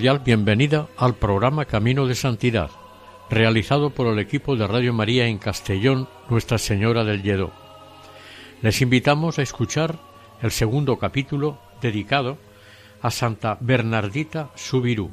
[0.00, 2.70] Bienvenida al programa Camino de Santidad,
[3.30, 7.50] realizado por el equipo de Radio María en Castellón, Nuestra Señora del Lledó.
[8.62, 9.98] Les invitamos a escuchar
[10.40, 12.38] el segundo capítulo dedicado
[13.02, 15.10] a Santa Bernardita Subirú.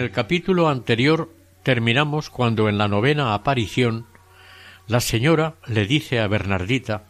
[0.00, 1.30] El capítulo anterior
[1.62, 4.06] terminamos cuando en la novena aparición
[4.88, 7.04] la señora le dice a Bernardita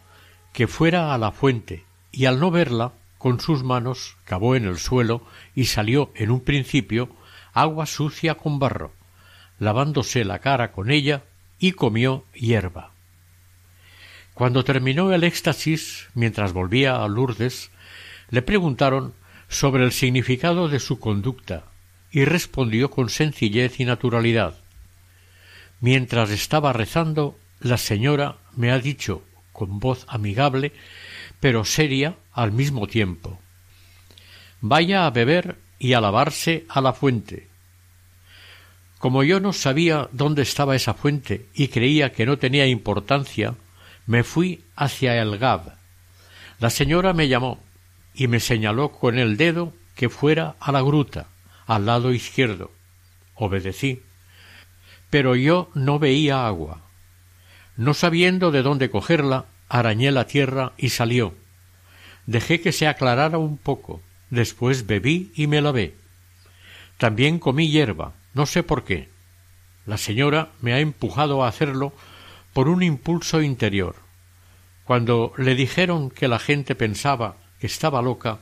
[0.51, 4.77] que fuera a la fuente y al no verla con sus manos cavó en el
[4.77, 5.25] suelo
[5.55, 7.15] y salió en un principio
[7.53, 8.91] agua sucia con barro,
[9.57, 11.23] lavándose la cara con ella
[11.59, 12.91] y comió hierba.
[14.33, 17.71] Cuando terminó el éxtasis, mientras volvía a Lourdes,
[18.29, 19.13] le preguntaron
[19.47, 21.70] sobre el significado de su conducta
[22.11, 24.55] y respondió con sencillez y naturalidad.
[25.79, 29.23] Mientras estaba rezando, la señora me ha dicho
[29.53, 30.73] con voz amigable,
[31.39, 33.39] pero seria al mismo tiempo
[34.61, 37.47] Vaya a beber y a lavarse a la fuente.
[38.99, 43.55] Como yo no sabía dónde estaba esa fuente y creía que no tenía importancia,
[44.05, 45.77] me fui hacia el Gab.
[46.59, 47.59] La señora me llamó
[48.13, 51.30] y me señaló con el dedo que fuera a la gruta
[51.71, 52.69] al lado izquierdo.
[53.33, 54.01] Obedecí.
[55.09, 56.81] Pero yo no veía agua.
[57.77, 61.33] No sabiendo de dónde cogerla, arañé la tierra y salió.
[62.25, 64.01] Dejé que se aclarara un poco.
[64.29, 65.95] Después bebí y me lavé.
[66.97, 69.07] También comí hierba, no sé por qué.
[69.85, 71.93] La señora me ha empujado a hacerlo
[72.51, 73.95] por un impulso interior.
[74.83, 78.39] Cuando le dijeron que la gente pensaba que estaba loca,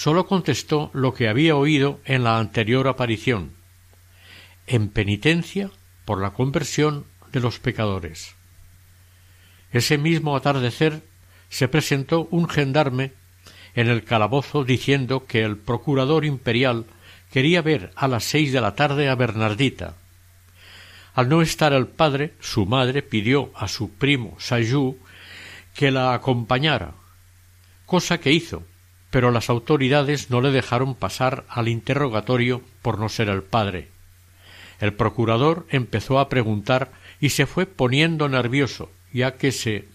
[0.00, 3.52] sólo contestó lo que había oído en la anterior aparición
[4.66, 5.70] en penitencia
[6.06, 8.34] por la conversión de los pecadores.
[9.72, 11.02] Ese mismo atardecer
[11.50, 13.12] se presentó un gendarme
[13.74, 16.86] en el calabozo diciendo que el procurador imperial
[17.30, 19.96] quería ver a las seis de la tarde a Bernardita.
[21.12, 24.96] Al no estar el padre, su madre pidió a su primo Sayú
[25.74, 26.94] que la acompañara,
[27.84, 28.64] cosa que hizo,
[29.10, 33.88] pero las autoridades no le dejaron pasar al interrogatorio por no ser el padre.
[34.80, 39.86] El procurador empezó a preguntar y se fue poniendo nervioso, ya que se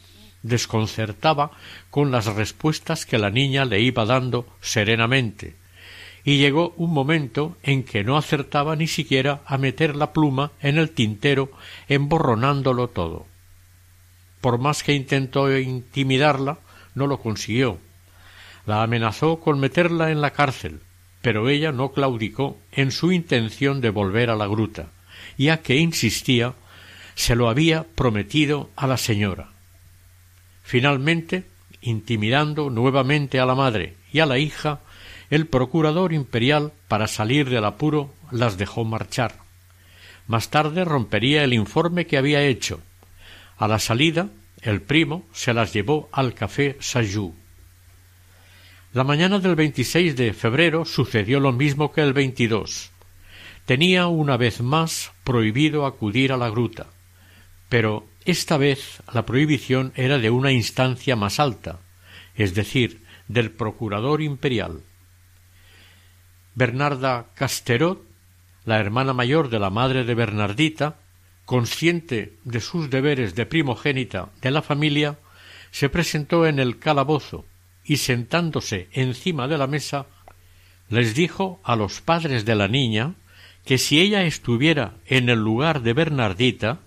[0.43, 1.51] desconcertaba
[1.89, 5.55] con las respuestas que la niña le iba dando serenamente,
[6.23, 10.77] y llegó un momento en que no acertaba ni siquiera a meter la pluma en
[10.77, 11.51] el tintero
[11.87, 13.25] emborronándolo todo.
[14.41, 16.59] Por más que intentó intimidarla,
[16.93, 17.79] no lo consiguió,
[18.65, 20.81] la amenazó con meterla en la cárcel,
[21.21, 24.87] pero ella no claudicó en su intención de volver a la gruta,
[25.37, 26.53] ya que insistía
[27.15, 29.49] se lo había prometido a la señora.
[30.63, 31.45] Finalmente,
[31.81, 34.79] intimidando nuevamente a la madre y a la hija,
[35.29, 39.35] el procurador imperial, para salir del apuro, las dejó marchar.
[40.27, 42.79] Más tarde rompería el informe que había hecho.
[43.57, 44.29] A la salida,
[44.61, 47.33] el primo se las llevó al café Sayú.
[48.95, 52.91] La mañana del 26 de febrero sucedió lo mismo que el 22.
[53.65, 56.87] Tenía una vez más prohibido acudir a la gruta,
[57.67, 61.81] pero esta vez la prohibición era de una instancia más alta,
[62.35, 64.79] es decir, del procurador imperial.
[66.53, 68.01] Bernarda Casterot,
[68.63, 70.99] la hermana mayor de la madre de Bernardita,
[71.43, 75.19] consciente de sus deberes de primogénita de la familia,
[75.71, 77.43] se presentó en el calabozo
[77.85, 80.07] y sentándose encima de la mesa
[80.89, 83.15] les dijo a los padres de la niña
[83.65, 86.79] que si ella estuviera en el lugar de Bernardita,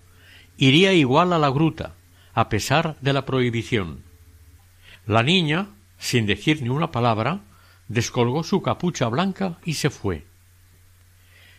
[0.57, 1.95] iría igual a la gruta,
[2.33, 4.03] a pesar de la prohibición.
[5.05, 5.67] La niña,
[5.97, 7.41] sin decir ni una palabra,
[7.87, 10.25] descolgó su capucha blanca y se fue.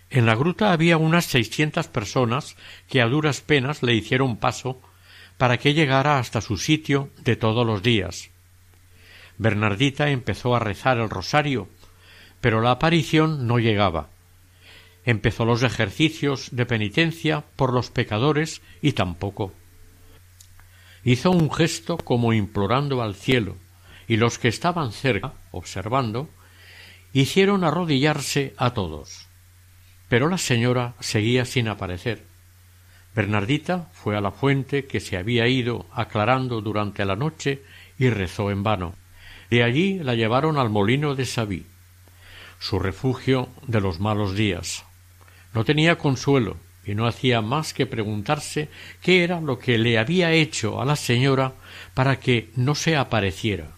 [0.08, 2.56] En la gruta había unas seiscientas personas
[2.88, 4.80] que a duras penas le hicieron paso
[5.36, 8.29] para que llegara hasta su sitio de todos los días.
[9.40, 11.66] Bernardita empezó a rezar el rosario,
[12.42, 14.10] pero la aparición no llegaba.
[15.06, 19.54] Empezó los ejercicios de penitencia por los pecadores y tampoco.
[21.04, 23.56] Hizo un gesto como implorando al cielo,
[24.06, 26.28] y los que estaban cerca, observando,
[27.14, 29.26] hicieron arrodillarse a todos.
[30.10, 32.26] Pero la señora seguía sin aparecer.
[33.14, 37.62] Bernardita fue a la fuente que se había ido aclarando durante la noche
[37.98, 38.99] y rezó en vano.
[39.50, 41.66] De allí la llevaron al molino de Sabí,
[42.60, 44.84] su refugio de los malos días.
[45.52, 48.68] No tenía consuelo y no hacía más que preguntarse
[49.02, 51.52] qué era lo que le había hecho a la señora
[51.94, 53.72] para que no se apareciera.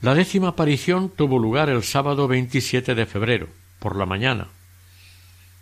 [0.00, 3.48] La décima aparición tuvo lugar el sábado 27 de febrero,
[3.80, 4.46] por la mañana.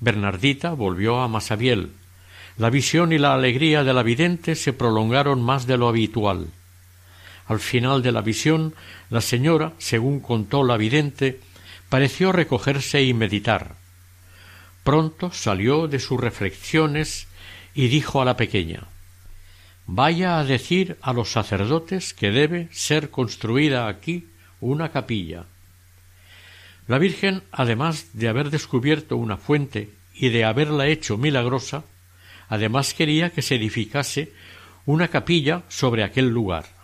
[0.01, 1.93] Bernardita volvió a Masabiel.
[2.59, 6.49] La visión y la alegría de la vidente se prolongaron más de lo habitual.
[7.47, 8.75] Al final de la visión,
[9.11, 11.41] la señora, según contó la vidente,
[11.89, 13.77] pareció recogerse y meditar.
[14.83, 17.29] Pronto salió de sus reflexiones
[17.75, 18.85] y dijo a la pequeña
[19.87, 24.27] Vaya a decir a los sacerdotes que debe ser construida aquí
[24.61, 25.45] una capilla.
[26.89, 31.85] La Virgen, además de haber descubierto una fuente y de haberla hecho milagrosa,
[32.49, 34.33] además quería que se edificase
[34.87, 36.76] una capilla sobre aquel lugar.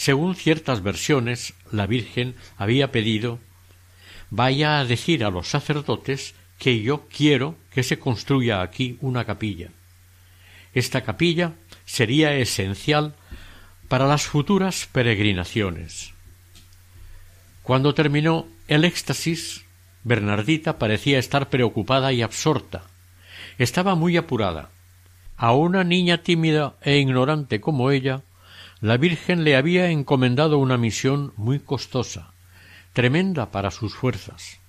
[0.00, 3.38] Según ciertas versiones, la Virgen había pedido
[4.30, 9.68] vaya a decir a los sacerdotes que yo quiero que se construya aquí una capilla.
[10.72, 11.52] Esta capilla
[11.84, 13.14] sería esencial
[13.88, 16.14] para las futuras peregrinaciones.
[17.62, 19.66] Cuando terminó el éxtasis,
[20.02, 22.84] Bernardita parecía estar preocupada y absorta.
[23.58, 24.70] Estaba muy apurada.
[25.36, 28.22] A una niña tímida e ignorante como ella,
[28.80, 32.32] la Virgen le había encomendado una misión muy costosa,
[32.92, 34.60] tremenda para sus fuerzas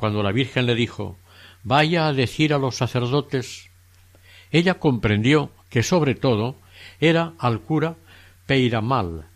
[0.00, 1.18] cuando la Virgen le dijo
[1.62, 3.70] vaya a decir a los sacerdotes
[4.50, 6.56] ella comprendió que sobre todo
[6.98, 7.96] era al cura
[8.46, 9.26] Peiramal.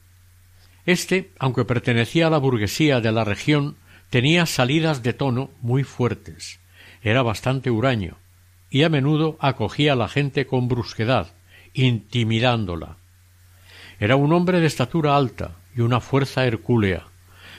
[0.87, 3.77] Este, aunque pertenecía a la burguesía de la región,
[4.11, 6.59] tenía salidas de tono muy fuertes,
[7.03, 8.17] era bastante huraño,
[8.71, 11.33] y a menudo acogía a la gente con brusquedad,
[11.75, 12.97] intimidándola.
[14.05, 17.07] Era un hombre de estatura alta y una fuerza hercúlea,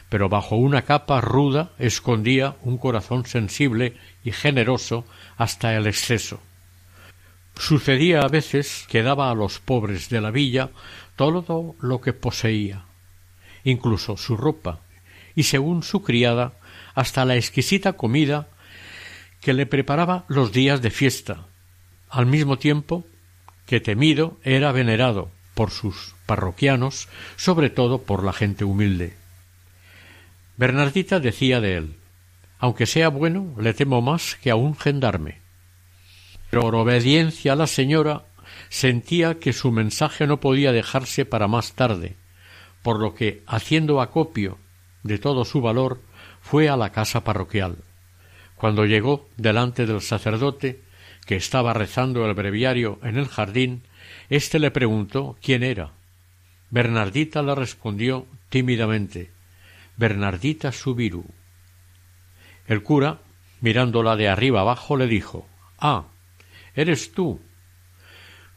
[0.10, 5.06] pero bajo una capa ruda escondía un corazón sensible y generoso
[5.38, 6.40] hasta el exceso.
[7.56, 10.70] Sucedía a veces que daba a los pobres de la villa
[11.16, 12.86] todo lo que poseía,
[13.64, 14.82] incluso su ropa,
[15.34, 16.54] y según su criada,
[16.94, 18.50] hasta la exquisita comida
[19.42, 21.48] que le preparaba los días de fiesta,
[22.08, 23.04] al mismo tiempo
[23.66, 29.16] que temido era venerado por sus parroquianos, sobre todo por la gente humilde.
[30.58, 31.96] Bernardita decía de él
[32.60, 35.40] aunque sea bueno, le temo más que a un gendarme.
[36.50, 38.24] Pero por obediencia a la señora
[38.70, 42.16] sentía que su mensaje no podía dejarse para más tarde,
[42.82, 44.58] por lo que, haciendo acopio
[45.04, 46.02] de todo su valor,
[46.42, 47.78] fue a la casa parroquial.
[48.56, 50.82] Cuando llegó delante del sacerdote,
[51.26, 53.84] que estaba rezando el breviario en el jardín,
[54.30, 55.92] éste le preguntó quién era.
[56.70, 59.32] Bernardita le respondió tímidamente
[59.98, 61.26] Bernardita Subiru.
[62.68, 63.20] El cura,
[63.62, 65.48] mirándola de arriba abajo, le dijo
[65.80, 66.06] Ah,
[66.76, 67.40] eres tú.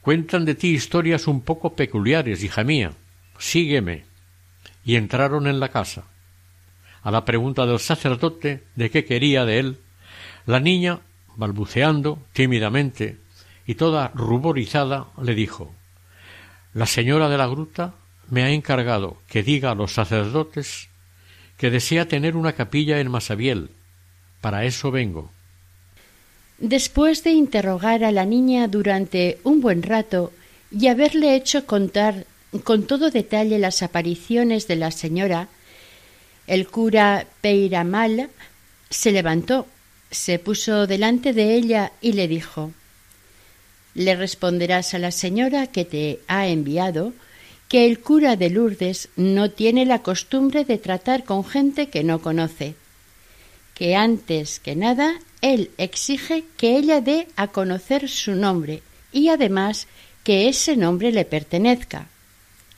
[0.00, 2.92] Cuentan de ti historias un poco peculiares, hija mía.
[3.38, 4.04] Sígueme.
[4.84, 6.04] Y entraron en la casa.
[7.02, 9.78] A la pregunta del sacerdote de qué quería de él,
[10.46, 11.00] la niña,
[11.36, 13.18] balbuceando tímidamente
[13.68, 15.74] y toda ruborizada, le dijo
[16.72, 17.92] La señora de la gruta
[18.30, 20.88] me ha encargado que diga a los sacerdotes
[21.58, 23.68] que desea tener una capilla en Masabiel.
[24.40, 25.30] Para eso vengo.
[26.56, 30.32] Después de interrogar a la niña durante un buen rato
[30.70, 32.24] y haberle hecho contar
[32.64, 35.48] con todo detalle las apariciones de la señora,
[36.46, 38.30] el cura Peiramal
[38.88, 39.66] se levantó,
[40.10, 42.72] se puso delante de ella y le dijo
[43.98, 47.14] Le responderás a la señora que te ha enviado
[47.68, 52.22] que el cura de Lourdes no tiene la costumbre de tratar con gente que no
[52.22, 52.76] conoce,
[53.74, 59.88] que antes que nada él exige que ella dé a conocer su nombre y además
[60.22, 62.06] que ese nombre le pertenezca.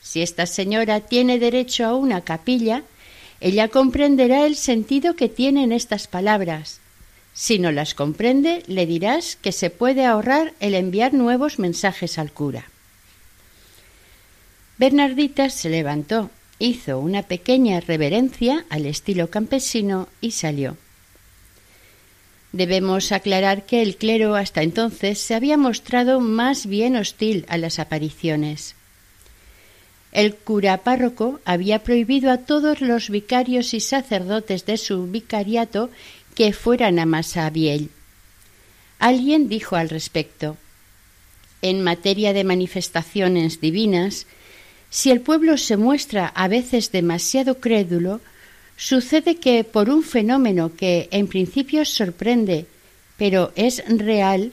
[0.01, 2.83] Si esta señora tiene derecho a una capilla,
[3.43, 6.80] ella comprenderá el sentido que tienen estas palabras.
[7.41, 12.33] Si no las comprende, le dirás que se puede ahorrar el enviar nuevos mensajes al
[12.33, 12.67] cura.
[14.77, 16.29] Bernardita se levantó,
[16.59, 20.77] hizo una pequeña reverencia al estilo campesino y salió.
[22.53, 27.79] Debemos aclarar que el clero hasta entonces se había mostrado más bien hostil a las
[27.79, 28.75] apariciones.
[30.13, 35.89] El cura párroco había prohibido a todos los vicarios y sacerdotes de su vicariato
[36.35, 37.91] que fueran a Masabiel.
[38.99, 40.57] Alguien dijo al respecto
[41.63, 44.27] En materia de manifestaciones divinas,
[44.89, 48.21] si el pueblo se muestra a veces demasiado crédulo,
[48.81, 52.65] Sucede que por un fenómeno que en principio sorprende,
[53.19, 54.53] pero es real,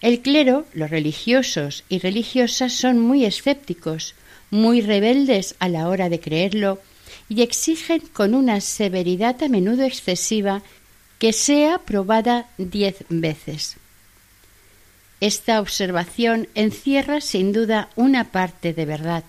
[0.00, 4.16] el clero, los religiosos y religiosas son muy escépticos,
[4.50, 6.80] muy rebeldes a la hora de creerlo
[7.28, 10.62] y exigen con una severidad a menudo excesiva
[11.24, 13.78] que sea probada diez veces.
[15.22, 19.24] Esta observación encierra sin duda una parte de verdad.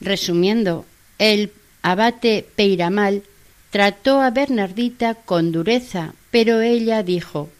[0.00, 0.86] Resumiendo,
[1.18, 3.24] el abate Peiramal
[3.68, 7.50] trató a Bernardita con dureza, pero ella dijo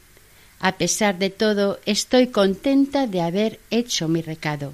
[0.58, 4.72] A pesar de todo, estoy contenta de haber hecho mi recado.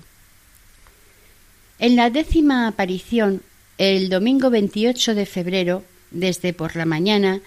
[1.80, 3.42] En la décima aparición,
[3.76, 7.40] el domingo 28 de febrero, desde por la mañana,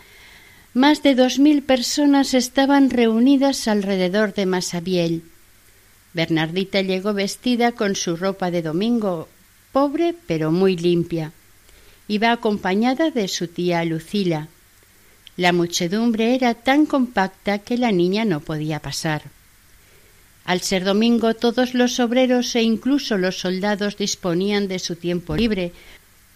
[0.80, 5.24] más de dos mil personas estaban reunidas alrededor de Masabiel.
[6.14, 9.28] Bernardita llegó vestida con su ropa de domingo,
[9.74, 11.34] pobre pero muy limpia.
[12.08, 14.48] Iba acompañada de su tía Lucila.
[15.36, 19.24] La muchedumbre era tan compacta que la niña no podía pasar.
[20.46, 25.74] Al ser domingo todos los obreros e incluso los soldados disponían de su tiempo libre,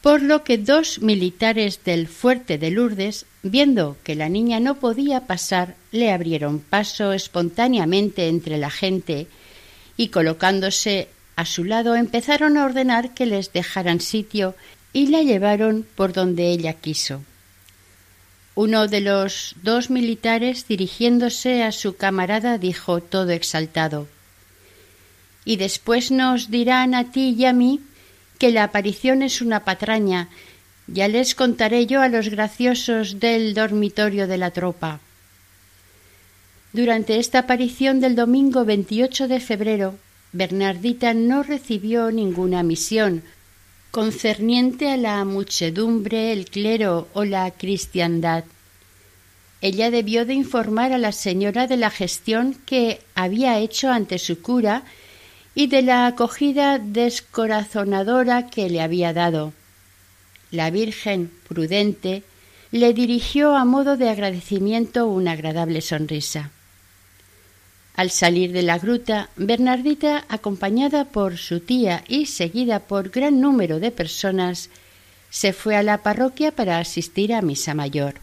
[0.04, 5.28] por lo que dos militares del fuerte de Lourdes, viendo que la niña no podía
[5.28, 9.28] pasar, le abrieron paso espontáneamente entre la gente
[9.96, 11.08] y colocándose
[11.38, 14.56] a su lado empezaron a ordenar que les dejaran sitio
[14.92, 17.22] y la llevaron por donde ella quiso.
[18.56, 24.10] Uno de los dos militares, dirigiéndose a su camarada, dijo todo exaltado
[25.46, 27.80] Y después nos dirán a ti y a mí
[28.44, 30.28] que la aparición es una patraña.
[30.88, 35.00] Ya les contaré yo a los graciosos del dormitorio de la tropa.
[36.74, 39.96] Durante esta aparición del domingo 28 de febrero,
[40.34, 43.24] Bernardita no recibió ninguna misión,
[43.92, 48.44] concerniente a la muchedumbre, el clero o la cristiandad.
[49.62, 54.42] Ella debió de informar a la señora de la gestión que había hecho ante su
[54.42, 54.84] cura
[55.56, 59.54] y de la acogida descorazonadora que le había dado.
[60.52, 62.24] La Virgen, prudente,
[62.72, 66.52] le dirigió a modo de agradecimiento una agradable sonrisa.
[67.96, 73.80] Al salir de la gruta, Bernardita, acompañada por su tía y seguida por gran número
[73.80, 74.72] de personas,
[75.30, 78.16] se fue a la parroquia para asistir a misa mayor.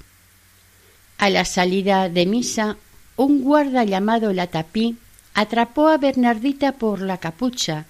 [1.19, 2.77] A la salida de misa,
[3.17, 4.97] un guarda llamado Latapí
[5.35, 7.87] atrapó a Bernardita por la capucha,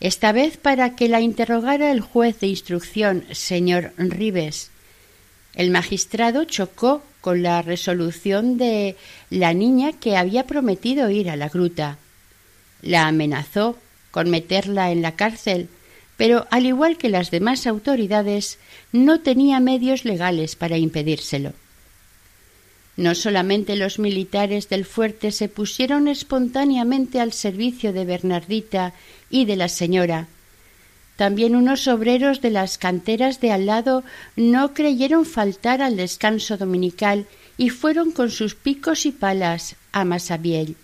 [0.00, 4.70] esta vez para que la interrogara el juez de instrucción, señor Ribes.
[5.54, 8.96] El magistrado chocó con la resolución de
[9.28, 11.98] la niña que había prometido ir a la gruta.
[12.80, 13.76] La amenazó
[14.12, 15.68] con meterla en la cárcel,
[16.16, 18.58] pero al igual que las demás autoridades,
[18.92, 21.52] no tenía medios legales para impedírselo.
[22.98, 28.92] No solamente los militares del fuerte se pusieron espontáneamente al servicio de Bernardita
[29.30, 30.26] y de la señora,
[31.14, 34.02] también unos obreros de las canteras de al lado
[34.34, 37.26] no creyeron faltar al descanso dominical
[37.56, 40.74] y fueron con sus picos y palas a Masabiel.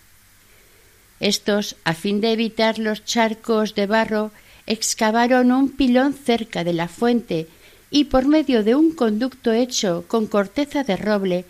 [1.19, 4.31] Estos, a fin de evitar los charcos de barro,
[4.67, 7.49] excavaron un pilón cerca de la fuente
[7.91, 11.45] y por medio de un conducto hecho con corteza de roble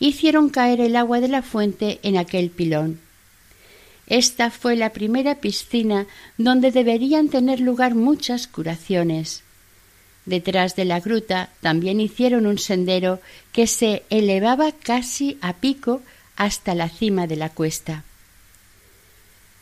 [0.00, 2.98] hicieron caer el agua de la fuente en aquel pilón.
[4.08, 9.44] Esta fue la primera piscina donde deberían tener lugar muchas curaciones.
[10.26, 13.20] Detrás de la gruta también hicieron un sendero
[13.52, 16.02] que se elevaba casi a pico
[16.34, 18.02] hasta la cima de la cuesta.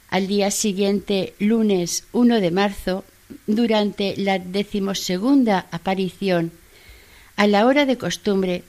[0.09, 3.05] Al día siguiente, lunes 1 de marzo,
[3.47, 6.53] durante la decimosegunda aparición,
[7.37, 8.65] a la hora de costumbre,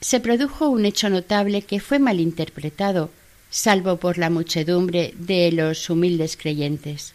[0.00, 3.10] se produjo un hecho notable que fue malinterpretado,
[3.50, 7.14] salvo por la muchedumbre de los humildes creyentes.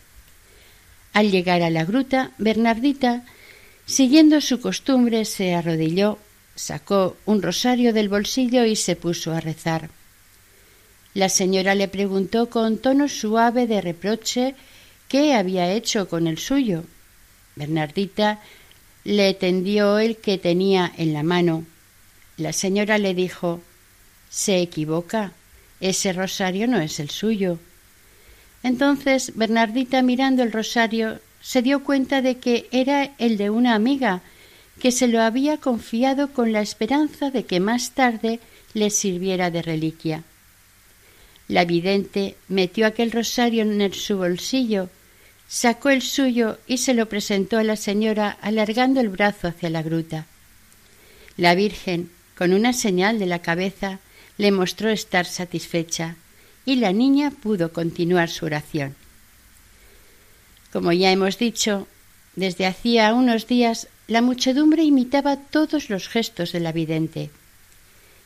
[1.13, 3.24] Al llegar a la gruta, Bernardita,
[3.86, 6.18] siguiendo su costumbre, se arrodilló,
[6.56, 9.90] sacó un rosario del bolsillo y se puso a rezar.
[11.13, 14.56] La señora le preguntó con tono suave de reproche
[15.08, 16.84] qué había hecho con el suyo.
[17.56, 18.42] Bernardita
[19.04, 21.66] le tendió el que tenía en la mano.
[22.38, 23.62] La señora le dijo
[24.30, 25.34] Se equivoca.
[25.80, 27.60] Ese rosario no es el suyo.
[28.63, 34.22] Entonces Bernardita, mirando el rosario, se dio cuenta de que era el de una amiga
[34.80, 38.40] que se lo había confiado con la esperanza de que más tarde
[38.74, 40.24] le sirviera de reliquia.
[41.48, 44.90] La vidente metió aquel rosario en su bolsillo,
[45.48, 49.84] sacó el suyo y se lo presentó a la señora alargando el brazo hacia la
[49.84, 50.25] gruta.
[51.36, 52.10] La Virgen,
[52.44, 54.00] con una señal de la cabeza,
[54.38, 56.18] le mostró estar satisfecha
[56.66, 58.98] y la niña pudo continuar su oración.
[60.74, 61.88] Como ya hemos dicho,
[62.36, 67.30] desde hacía unos días la muchedumbre imitaba todos los gestos de la vidente,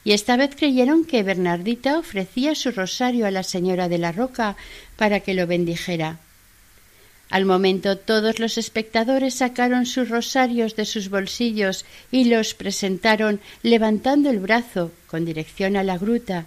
[0.03, 4.57] y esta vez creyeron que Bernardita ofrecía su rosario a la señora de la Roca
[4.95, 6.17] para que lo bendijera.
[7.29, 14.29] Al momento todos los espectadores sacaron sus rosarios de sus bolsillos y los presentaron levantando
[14.29, 16.45] el brazo con dirección a la gruta.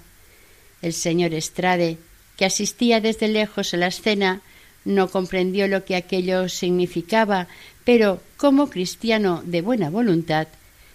[0.81, 1.99] El señor Estrade,
[2.37, 4.41] que asistía desde lejos a la escena,
[4.87, 7.49] no comprendió lo que aquello significaba,
[7.85, 10.49] pero como cristiano de buena voluntad,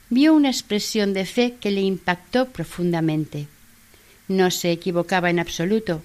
[0.09, 3.47] vio una expresión de fe que le impactó profundamente.
[4.27, 6.01] No se equivocaba en absoluto.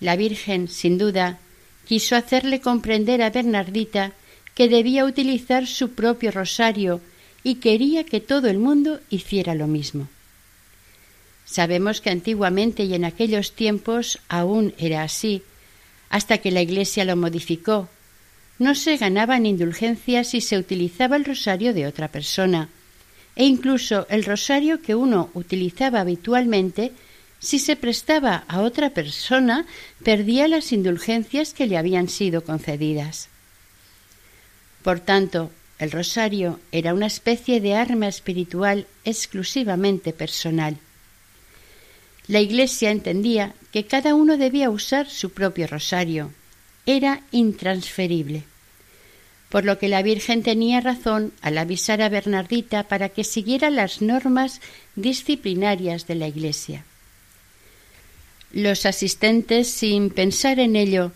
[0.00, 1.38] La Virgen, sin duda,
[1.86, 4.12] quiso hacerle comprender a Bernardita
[4.54, 7.00] que debía utilizar su propio rosario
[7.42, 10.08] y quería que todo el mundo hiciera lo mismo.
[11.44, 15.42] Sabemos que antiguamente y en aquellos tiempos aún era así,
[16.10, 17.88] hasta que la Iglesia lo modificó.
[18.58, 22.68] No se ganaban indulgencias si se utilizaba el rosario de otra persona,
[23.36, 26.92] e incluso el rosario que uno utilizaba habitualmente
[27.38, 29.66] si se prestaba a otra persona,
[30.02, 33.28] perdía las indulgencias que le habían sido concedidas.
[34.82, 40.78] Por tanto, el rosario era una especie de arma espiritual exclusivamente personal.
[42.28, 46.32] La Iglesia entendía que cada uno debía usar su propio rosario.
[46.86, 48.44] Era intransferible.
[49.48, 54.02] Por lo que la Virgen tenía razón al avisar a Bernardita para que siguiera las
[54.02, 54.60] normas
[54.96, 56.84] disciplinarias de la Iglesia.
[58.52, 61.12] Los asistentes, sin pensar en ello,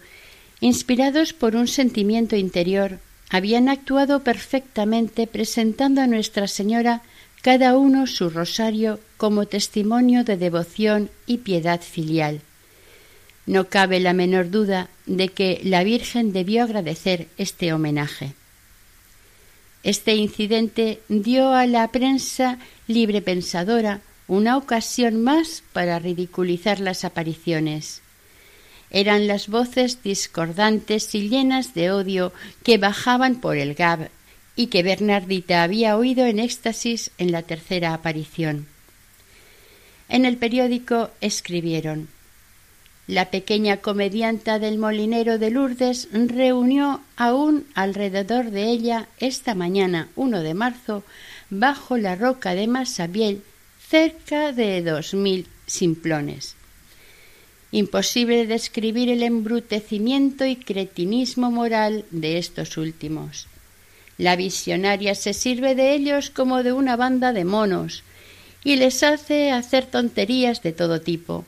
[0.61, 2.99] inspirados por un sentimiento interior,
[3.31, 7.03] habían actuado perfectamente presentando a Nuestra Señora
[7.43, 12.41] cada uno su rosario como testimonio de devoción y piedad filial.
[13.47, 18.35] No cabe la menor duda de que la Virgen debió agradecer este homenaje.
[19.83, 28.01] Este incidente dio a la prensa libre pensadora una ocasión más para ridiculizar las apariciones.
[28.91, 34.09] Eran las voces discordantes y llenas de odio que bajaban por el Gab
[34.55, 38.69] y que Bernardita había oído en éxtasis en la tercera aparición.
[40.09, 42.07] En el periódico escribieron
[43.09, 50.41] La pequeña comedianta del molinero de Lourdes reunió aún alrededor de ella esta mañana 1
[50.45, 51.03] de marzo
[51.51, 53.43] bajo la roca de Masabiel
[53.91, 56.55] cerca de dos mil simplones.
[57.73, 63.49] Imposible describir el embrutecimiento y cretinismo moral de estos últimos.
[64.17, 68.05] La visionaria se sirve de ellos como de una banda de monos
[68.63, 71.45] y les hace hacer tonterías de todo tipo.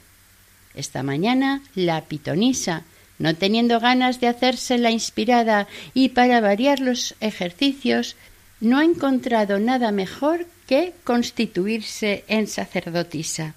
[0.75, 2.83] Esta mañana la pitonisa,
[3.21, 8.17] no teniendo ganas de hacerse la inspirada y para variar los ejercicios,
[8.61, 13.55] no ha encontrado nada mejor que constituirse en sacerdotisa.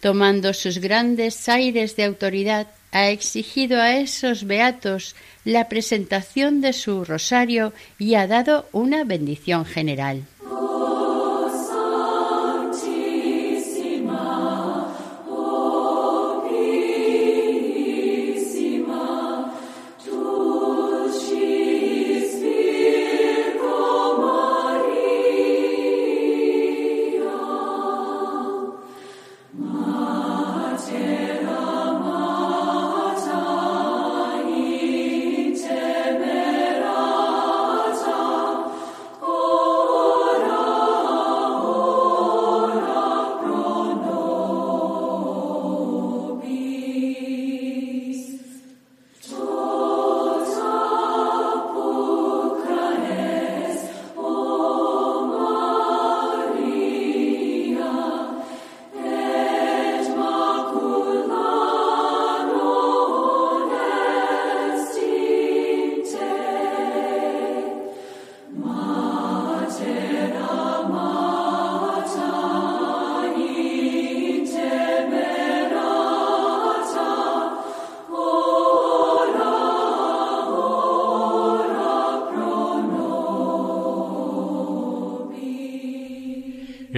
[0.00, 7.04] Tomando sus grandes aires de autoridad, ha exigido a esos beatos la presentación de su
[7.04, 10.24] rosario y ha dado una bendición general.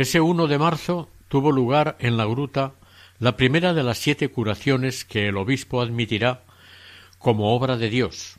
[0.02, 2.72] Ese 1 de marzo tuvo lugar en la gruta
[3.20, 6.42] la primera de las siete curaciones que el obispo admitirá
[7.18, 8.36] como obra de Dios,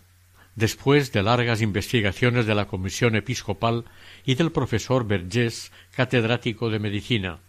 [0.56, 3.86] después de largas investigaciones de la Comisión Episcopal
[4.26, 7.40] y del profesor Vergés, catedrático de medicina.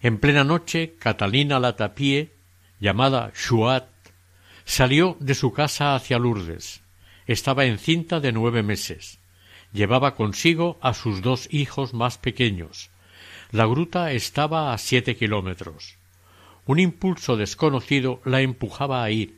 [0.00, 2.32] En plena noche, Catalina Latapie,
[2.78, 3.88] llamada Shuat,
[4.64, 6.82] salió de su casa hacia Lourdes.
[7.26, 9.18] Estaba encinta de nueve meses.
[9.72, 12.90] Llevaba consigo a sus dos hijos más pequeños.
[13.50, 15.96] La gruta estaba a siete kilómetros.
[16.64, 19.37] Un impulso desconocido la empujaba a ir.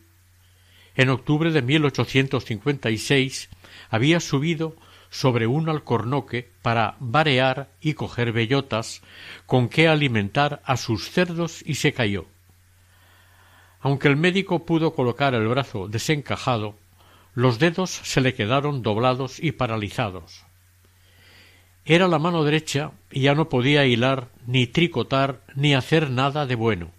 [1.00, 3.48] En octubre de 1856
[3.88, 4.76] había subido
[5.08, 9.00] sobre un alcornoque para varear y coger bellotas
[9.46, 12.26] con que alimentar a sus cerdos y se cayó.
[13.80, 16.76] Aunque el médico pudo colocar el brazo desencajado,
[17.32, 20.44] los dedos se le quedaron doblados y paralizados.
[21.86, 26.56] Era la mano derecha y ya no podía hilar, ni tricotar, ni hacer nada de
[26.56, 26.90] bueno.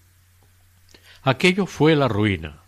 [1.22, 2.61] Aquello fue la ruina.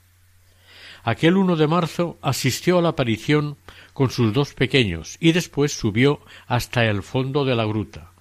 [1.04, 3.58] Aquel uno de marzo asistió a la aparición
[3.94, 8.12] con sus dos pequeños y después subió hasta el fondo de la gruta,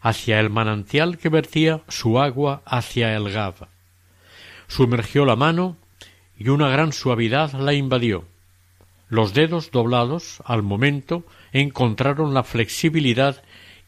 [0.00, 3.68] hacia el manantial que vertía su agua hacia el Gab.
[4.68, 5.76] Sumergió la mano
[6.38, 8.24] y una gran suavidad la invadió.
[9.08, 13.42] Los dedos doblados, al momento, encontraron la flexibilidad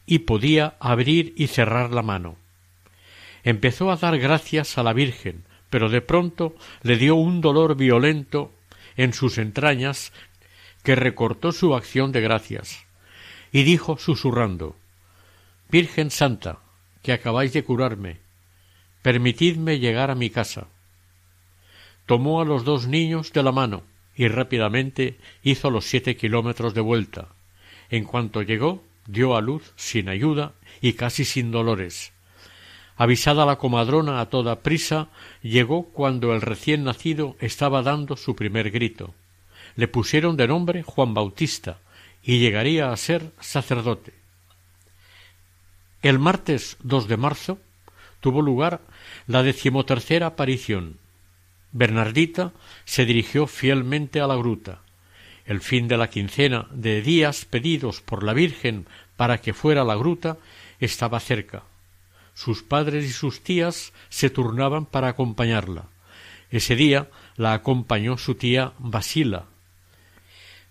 [0.05, 2.35] y podía abrir y cerrar la mano.
[3.43, 6.53] Empezó a dar gracias a la Virgen, pero de pronto
[6.83, 8.51] le dio un dolor violento
[8.97, 10.13] en sus entrañas
[10.83, 12.85] que recortó su acción de gracias,
[13.51, 14.75] y dijo susurrando
[15.69, 16.59] Virgen Santa,
[17.01, 18.17] que acabáis de curarme,
[19.01, 20.67] permitidme llegar a mi casa.
[22.05, 23.83] Tomó a los dos niños de la mano
[24.15, 27.29] y rápidamente hizo los siete kilómetros de vuelta.
[27.89, 32.11] En cuanto llegó, dio a luz sin ayuda y casi sin dolores.
[33.01, 35.07] Avisada la comadrona a toda prisa,
[35.41, 39.15] llegó cuando el recién nacido estaba dando su primer grito.
[39.75, 41.79] Le pusieron de nombre Juan Bautista
[42.21, 44.13] y llegaría a ser sacerdote.
[46.03, 47.57] El martes 2 de marzo
[48.19, 48.81] tuvo lugar
[49.25, 50.99] la decimotercera aparición.
[51.71, 52.51] Bernardita
[52.85, 54.83] se dirigió fielmente a la gruta.
[55.47, 58.85] El fin de la quincena de días pedidos por la Virgen
[59.15, 60.37] para que fuera la gruta
[60.79, 61.63] estaba cerca
[62.33, 65.85] sus padres y sus tías se turnaban para acompañarla.
[66.49, 69.45] Ese día la acompañó su tía Basila.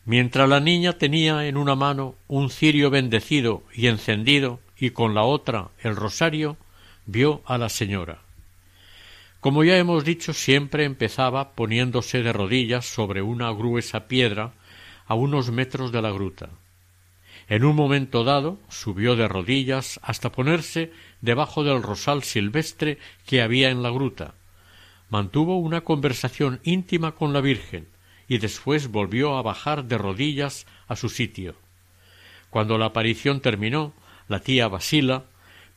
[0.05, 5.23] Mientras la niña tenía en una mano un cirio bendecido y encendido y con la
[5.23, 6.57] otra el rosario,
[7.07, 8.23] vio a la señora.
[9.40, 14.53] Como ya hemos dicho, siempre empezaba poniéndose de rodillas sobre una gruesa piedra
[15.07, 16.51] a unos metros de la gruta.
[17.49, 23.70] En un momento dado subió de rodillas hasta ponerse debajo del rosal silvestre que había
[23.70, 24.35] en la gruta.
[25.09, 27.88] Mantuvo una conversación íntima con la Virgen
[28.28, 31.56] y después volvió a bajar de rodillas a su sitio.
[32.48, 33.92] Cuando la aparición terminó,
[34.28, 35.24] la tía Basila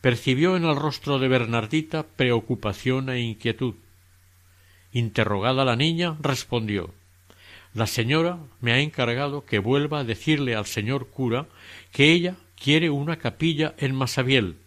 [0.01, 3.75] percibió en el rostro de Bernardita preocupación e inquietud.
[4.91, 6.93] Interrogada la niña, respondió
[7.73, 11.47] la señora me ha encargado que vuelva a decirle al señor cura
[11.91, 14.57] que ella quiere una capilla en Masabiel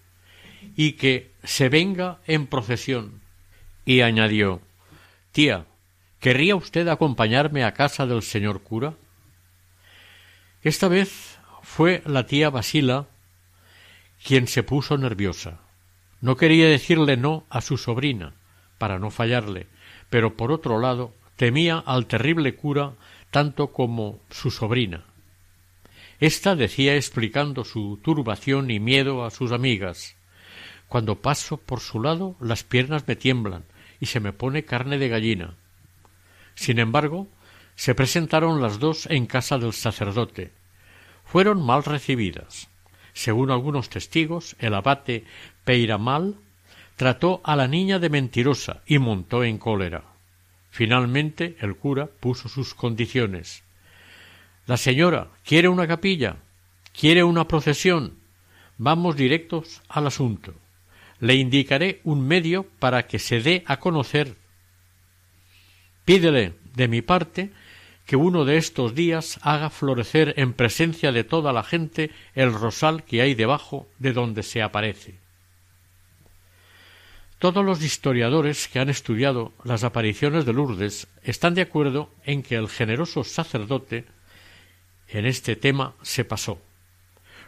[0.77, 3.21] y que se venga en procesión.
[3.85, 4.61] Y añadió
[5.33, 5.67] Tía,
[6.21, 8.95] ¿querría usted acompañarme a casa del señor cura?
[10.63, 13.07] Esta vez fue la tía Basila
[14.25, 15.61] quien se puso nerviosa.
[16.21, 18.33] No quería decirle no a su sobrina,
[18.79, 19.67] para no fallarle,
[20.11, 22.95] pero por otro lado temía al terrible cura
[23.31, 25.05] tanto como su sobrina.
[26.19, 30.16] Esta decía explicando su turbación y miedo a sus amigas
[30.89, 33.65] Cuando paso por su lado las piernas me tiemblan
[34.01, 35.55] y se me pone carne de gallina.
[36.55, 37.29] Sin embargo,
[37.75, 40.53] se presentaron las dos en casa del sacerdote.
[41.25, 42.69] Fueron mal recibidas.
[43.13, 45.25] Según algunos testigos, el abate
[45.65, 46.37] Peiramal
[46.97, 50.05] trató a la niña de mentirosa y montó en cólera.
[50.71, 53.63] Finalmente el cura puso sus condiciones.
[54.67, 56.37] La señora quiere una capilla,
[56.99, 58.15] quiere una procesión.
[58.79, 60.55] Vamos directos al asunto.
[61.21, 64.37] Le indicaré un medio para que se dé a conocer.
[66.05, 67.51] Pídele, de mi parte,
[68.07, 73.05] que uno de estos días haga florecer en presencia de toda la gente el rosal
[73.05, 75.15] que hay debajo de donde se aparece.
[77.39, 82.55] Todos los historiadores que han estudiado las apariciones de Lourdes están de acuerdo en que
[82.55, 84.07] el generoso sacerdote
[85.09, 86.59] en este tema se pasó,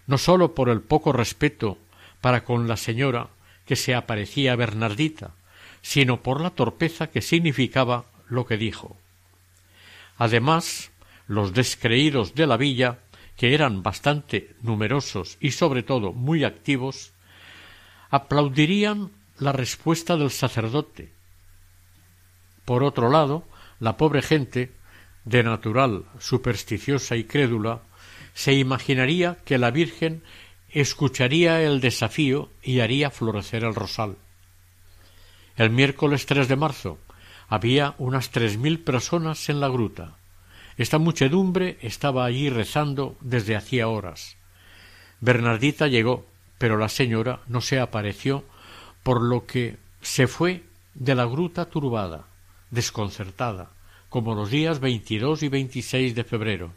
[0.06, 1.78] no sólo por el poco respeto
[2.20, 3.28] para con la señora
[3.68, 5.34] que se aparecía Bernardita,
[5.82, 8.96] sino por la torpeza que significaba lo que dijo.
[10.16, 10.90] Además,
[11.26, 12.98] los descreídos de la villa,
[13.36, 17.12] que eran bastante numerosos y sobre todo muy activos,
[18.10, 21.12] aplaudirían la respuesta del sacerdote.
[22.64, 23.44] Por otro lado,
[23.80, 24.72] la pobre gente,
[25.26, 27.82] de natural supersticiosa y crédula,
[28.32, 30.22] se imaginaría que la Virgen
[30.70, 34.16] escucharía el desafío y haría florecer el rosal.
[35.56, 36.98] El miércoles 3 de marzo
[37.48, 40.16] había unas tres mil personas en la gruta.
[40.76, 44.36] Esta muchedumbre estaba allí rezando desde hacía horas.
[45.20, 46.26] Bernardita llegó,
[46.58, 48.44] pero la señora no se apareció,
[49.02, 50.62] por lo que se fue
[50.94, 52.26] de la gruta turbada,
[52.70, 53.70] desconcertada,
[54.08, 56.72] como los días veintidós y veintiséis de febrero.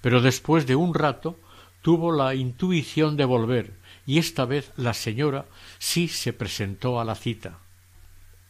[0.00, 1.38] Pero después de un rato
[1.82, 3.72] tuvo la intuición de volver,
[4.06, 5.44] y esta vez la señora
[5.78, 7.58] sí se presentó a la cita.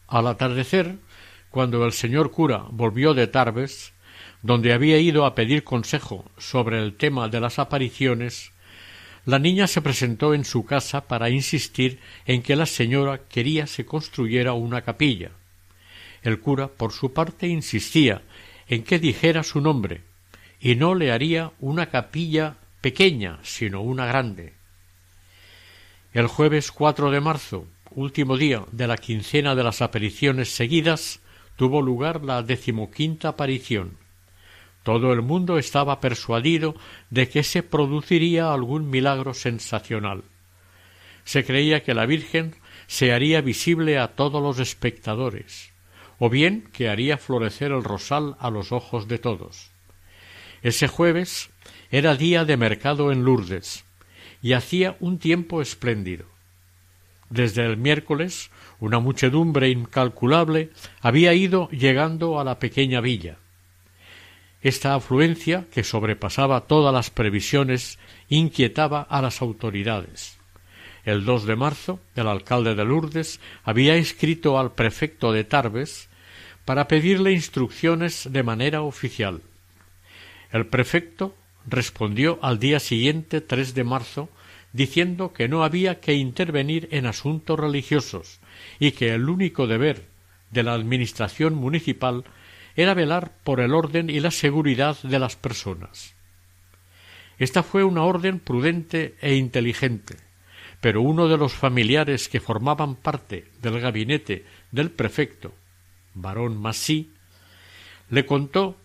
[0.07, 0.97] Al atardecer,
[1.49, 3.93] cuando el señor cura volvió de Tarbes,
[4.41, 8.51] donde había ido a pedir consejo sobre el tema de las apariciones,
[9.25, 13.85] la niña se presentó en su casa para insistir en que la señora quería se
[13.85, 15.31] construyera una capilla.
[16.23, 18.21] El cura, por su parte, insistía
[18.67, 20.01] en que dijera su nombre,
[20.59, 24.55] y no le haría una capilla pequeña, sino una grande.
[26.11, 31.21] El jueves cuatro de marzo, último día de la quincena de las apariciones seguidas,
[31.55, 33.97] tuvo lugar la decimoquinta aparición.
[34.83, 36.75] Todo el mundo estaba persuadido
[37.09, 40.25] de que se produciría algún milagro sensacional.
[41.23, 42.53] Se creía que la Virgen
[42.87, 45.71] se haría visible a todos los espectadores,
[46.19, 49.71] o bien que haría florecer el rosal a los ojos de todos.
[50.63, 51.49] Ese jueves
[51.93, 53.85] era día de mercado en Lourdes,
[54.41, 56.25] y hacía un tiempo espléndido.
[57.29, 63.37] Desde el miércoles una muchedumbre incalculable había ido llegando a la pequeña villa.
[64.63, 70.39] Esta afluencia, que sobrepasaba todas las previsiones, inquietaba a las autoridades.
[71.05, 76.09] El 2 de marzo, el alcalde de Lourdes había escrito al prefecto de Tarbes
[76.65, 79.43] para pedirle instrucciones de manera oficial.
[80.51, 84.29] El prefecto respondió al día siguiente, 3 de marzo,
[84.73, 88.39] diciendo que no había que intervenir en asuntos religiosos
[88.79, 90.07] y que el único deber
[90.51, 92.23] de la administración municipal
[92.75, 96.15] era velar por el orden y la seguridad de las personas.
[97.37, 100.17] Esta fue una orden prudente e inteligente,
[100.81, 105.53] pero uno de los familiares que formaban parte del gabinete del prefecto,
[106.13, 107.11] varón Massí,
[108.09, 108.77] le contó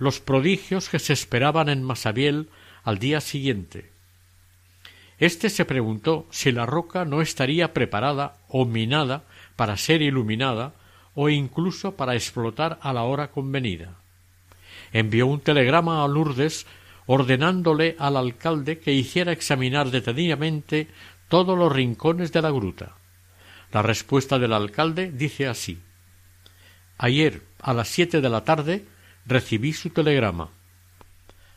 [0.00, 2.48] los prodigios que se esperaban en Masabiel
[2.82, 3.90] al día siguiente.
[5.18, 9.24] Este se preguntó si la roca no estaría preparada o minada
[9.56, 10.72] para ser iluminada
[11.14, 13.98] o incluso para explotar a la hora convenida.
[14.92, 16.66] Envió un telegrama a Lourdes
[17.04, 20.88] ordenándole al alcalde que hiciera examinar detenidamente
[21.28, 22.96] todos los rincones de la gruta.
[23.70, 25.78] La respuesta del alcalde dice así
[26.96, 28.86] Ayer a las siete de la tarde
[29.26, 30.50] recibí su telegrama.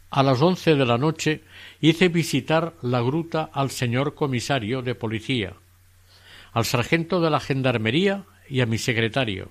[0.10, 1.42] A las once de la noche
[1.82, 5.54] hice visitar la gruta al señor comisario de policía,
[6.52, 9.50] al sargento de la gendarmería y a mi secretario.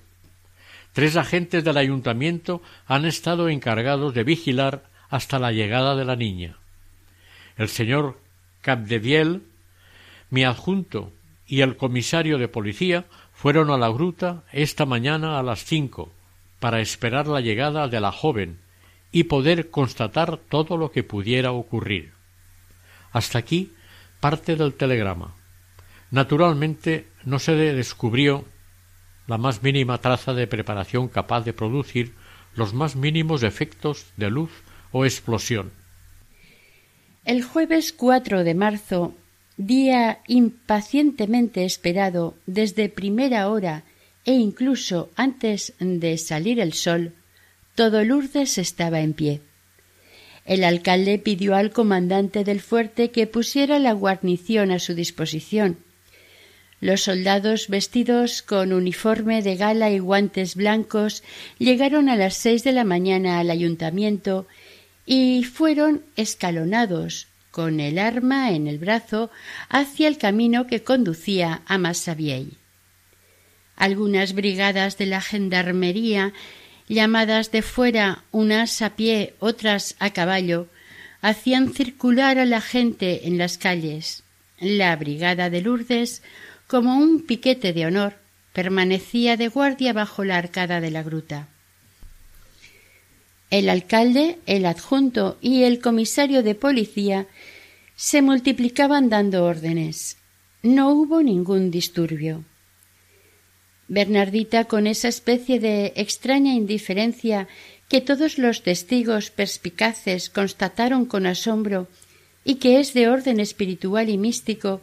[0.92, 6.58] Tres agentes del ayuntamiento han estado encargados de vigilar hasta la llegada de la niña.
[7.56, 8.20] El señor
[8.60, 9.42] Capdeviel,
[10.30, 11.12] mi adjunto
[11.46, 16.12] y el comisario de policía fueron a la gruta esta mañana a las cinco
[16.62, 18.60] para esperar la llegada de la joven
[19.10, 22.12] y poder constatar todo lo que pudiera ocurrir.
[23.10, 23.72] Hasta aquí
[24.20, 25.34] parte del telegrama.
[26.12, 28.44] Naturalmente no se descubrió
[29.26, 32.14] la más mínima traza de preparación capaz de producir
[32.54, 34.52] los más mínimos efectos de luz
[34.92, 35.72] o explosión.
[37.24, 39.14] El jueves 4 de marzo,
[39.56, 43.82] día impacientemente esperado desde primera hora
[44.24, 47.14] e incluso antes de salir el sol,
[47.74, 49.40] todo Lourdes estaba en pie.
[50.44, 55.78] El alcalde pidió al comandante del fuerte que pusiera la guarnición a su disposición,
[56.82, 61.22] los soldados vestidos con uniforme de gala y guantes blancos
[61.58, 64.48] llegaron a las seis de la mañana al ayuntamiento
[65.06, 69.30] y fueron escalonados con el arma en el brazo
[69.68, 72.61] hacia el camino que conducía a Massabielle.
[73.76, 76.32] Algunas brigadas de la gendarmería,
[76.88, 80.68] llamadas de fuera unas a pie, otras a caballo,
[81.20, 84.24] hacían circular a la gente en las calles
[84.60, 86.22] La brigada de Lourdes,
[86.66, 88.14] como un piquete de honor,
[88.52, 91.48] permanecía de guardia bajo la arcada de la gruta.
[93.50, 97.26] El alcalde, el adjunto y el comisario de policía
[97.96, 100.16] se multiplicaban dando órdenes.
[100.62, 102.44] No hubo ningún disturbio.
[103.92, 107.46] Bernardita, con esa especie de extraña indiferencia
[107.90, 111.88] que todos los testigos perspicaces constataron con asombro
[112.42, 114.80] y que es de orden espiritual y místico,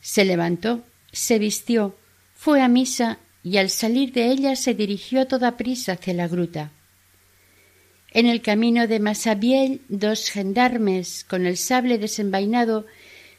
[0.00, 0.82] se levantó,
[1.12, 1.94] se vistió,
[2.34, 6.26] fue a misa y al salir de ella se dirigió a toda prisa hacia la
[6.26, 6.70] gruta.
[8.12, 12.86] En el camino de Masabiel dos gendarmes con el sable desenvainado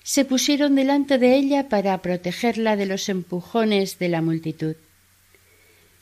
[0.03, 4.75] se pusieron delante de ella para protegerla de los empujones de la multitud.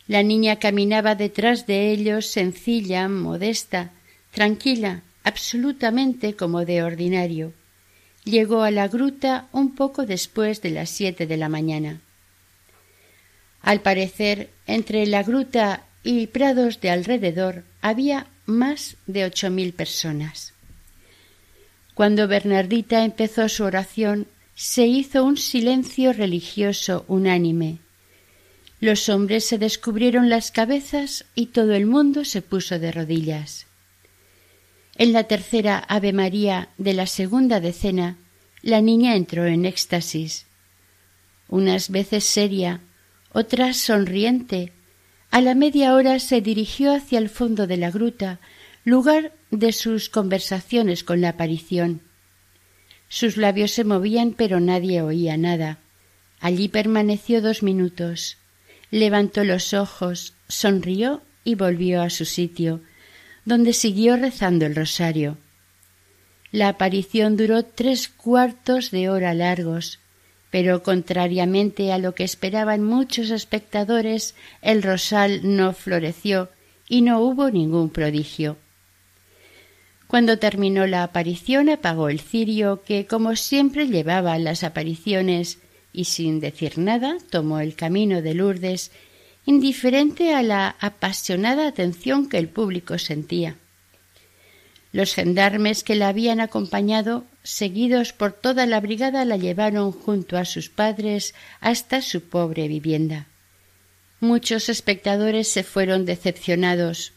[0.08, 3.92] La niña caminaba detrás de ellos sencilla, modesta,
[4.32, 7.54] tranquila, absolutamente como de ordinario.
[8.24, 12.02] Llegó a la gruta un poco después de las siete de la mañana.
[13.62, 20.54] Al parecer, entre la gruta y prados de alrededor había más de ocho mil personas.
[21.94, 27.80] Cuando Bernardita empezó su oración, se hizo un silencio religioso unánime.
[28.80, 33.66] Los hombres se descubrieron las cabezas y todo el mundo se puso de rodillas.
[34.96, 38.18] En la tercera Ave María de la segunda decena,
[38.62, 40.46] la niña entró en éxtasis.
[41.48, 42.82] Unas veces seria,
[43.32, 44.74] otras sonriente,
[45.32, 48.40] a la media hora se dirigió hacia el fondo de la gruta,
[48.84, 52.02] lugar de sus conversaciones con la aparición.
[53.10, 55.80] Sus labios se movían, pero nadie oía nada.
[56.40, 58.38] Allí permaneció dos minutos
[58.92, 62.82] levantó los ojos, sonrió y volvió a su sitio,
[63.46, 65.38] donde siguió rezando el rosario.
[66.52, 70.00] La aparición duró tres cuartos de hora largos,
[70.50, 76.50] pero contrariamente a lo que esperaban muchos espectadores, el rosal no floreció
[76.88, 78.58] y no hubo ningún prodigio.
[80.08, 85.60] Cuando terminó la aparición apagó el cirio que, como siempre llevaba las apariciones,
[85.98, 88.92] y sin decir nada tomó el camino de Lourdes,
[89.48, 93.56] indiferente a la apasionada atención que el público sentía.
[94.92, 100.46] Los gendarmes que la habían acompañado, seguidos por toda la brigada, la llevaron junto a
[100.46, 103.26] sus padres hasta su pobre vivienda.
[104.20, 107.14] Muchos espectadores se fueron decepcionados.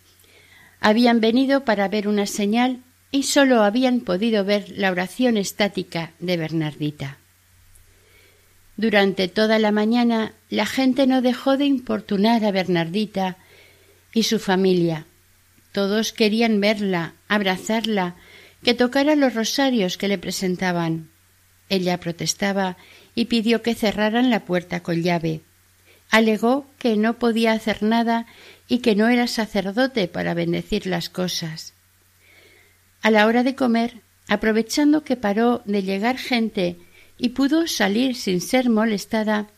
[0.81, 6.39] Habían venido para ver una señal y sólo habían podido ver la oración estática de
[6.39, 7.20] Bernardita.
[8.81, 13.37] Durante toda la mañana la gente no dejó de importunar a Bernardita
[14.15, 15.05] y su familia.
[15.71, 18.15] Todos querían verla, abrazarla,
[18.63, 21.11] que tocara los rosarios que le presentaban.
[21.69, 22.79] Ella protestaba
[23.15, 25.43] y pidió que cerraran la puerta con llave.
[26.09, 28.25] Alegó que no podía hacer nada
[28.67, 31.75] y que no era sacerdote para bendecir las cosas.
[33.03, 36.79] A la hora de comer, aprovechando que paró de llegar gente
[37.21, 39.49] y pudo salir sin ser molestada,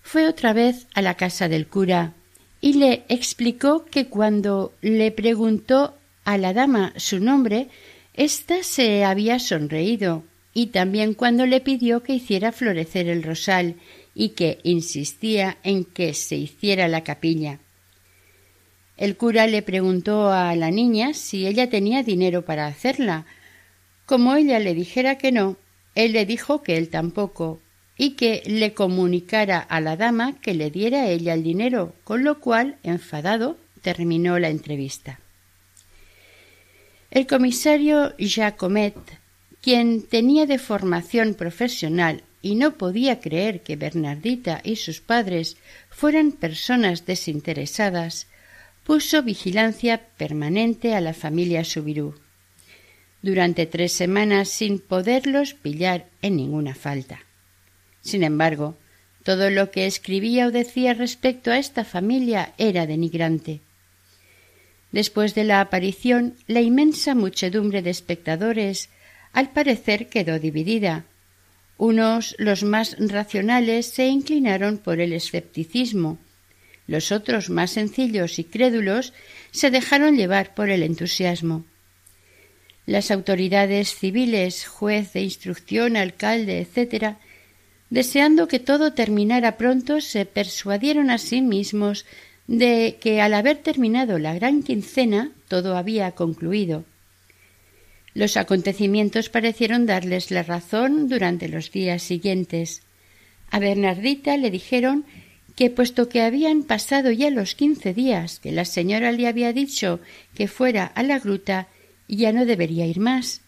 [0.00, 2.14] fue otra vez a la casa del cura
[2.60, 5.94] y le explicó que cuando le preguntó
[6.24, 7.68] a la dama su nombre,
[8.14, 10.22] ésta se había sonreído
[10.54, 13.74] y también cuando le pidió que hiciera florecer el rosal
[14.14, 17.58] y que insistía en que se hiciera la capilla.
[18.96, 23.24] El cura le preguntó a la niña si ella tenía dinero para hacerla.
[24.06, 25.56] Como ella le dijera que no,
[25.94, 27.60] él le dijo que él tampoco,
[27.96, 32.40] y que le comunicara a la dama que le diera ella el dinero, con lo
[32.40, 35.20] cual, enfadado, terminó la entrevista.
[37.10, 38.96] El comisario Jacomet,
[39.60, 45.58] quien tenía de formación profesional y no podía creer que Bernardita y sus padres
[45.90, 48.28] fueran personas desinteresadas,
[48.84, 52.14] puso vigilancia permanente a la familia Subirú
[53.22, 57.20] durante tres semanas sin poderlos pillar en ninguna falta.
[58.00, 58.76] Sin embargo,
[59.22, 63.60] todo lo que escribía o decía respecto a esta familia era denigrante.
[64.92, 68.88] Después de la aparición, la inmensa muchedumbre de espectadores
[69.32, 71.04] al parecer quedó dividida.
[71.76, 76.18] Unos, los más racionales, se inclinaron por el escepticismo,
[76.90, 79.12] los otros, más sencillos y crédulos,
[79.52, 81.64] se dejaron llevar por el entusiasmo.
[82.86, 87.16] Las autoridades civiles, juez de instrucción, alcalde, etc.,
[87.88, 92.06] deseando que todo terminara pronto, se persuadieron a sí mismos
[92.46, 96.84] de que al haber terminado la gran quincena todo había concluido.
[98.12, 102.82] Los acontecimientos parecieron darles la razón durante los días siguientes.
[103.50, 105.04] A Bernardita le dijeron
[105.54, 110.00] que puesto que habían pasado ya los quince días que la señora le había dicho
[110.34, 111.68] que fuera a la gruta,
[112.16, 113.42] ya no debería ir más.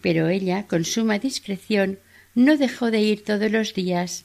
[0.00, 1.98] Pero ella, con suma discreción,
[2.34, 4.24] no dejó de ir todos los días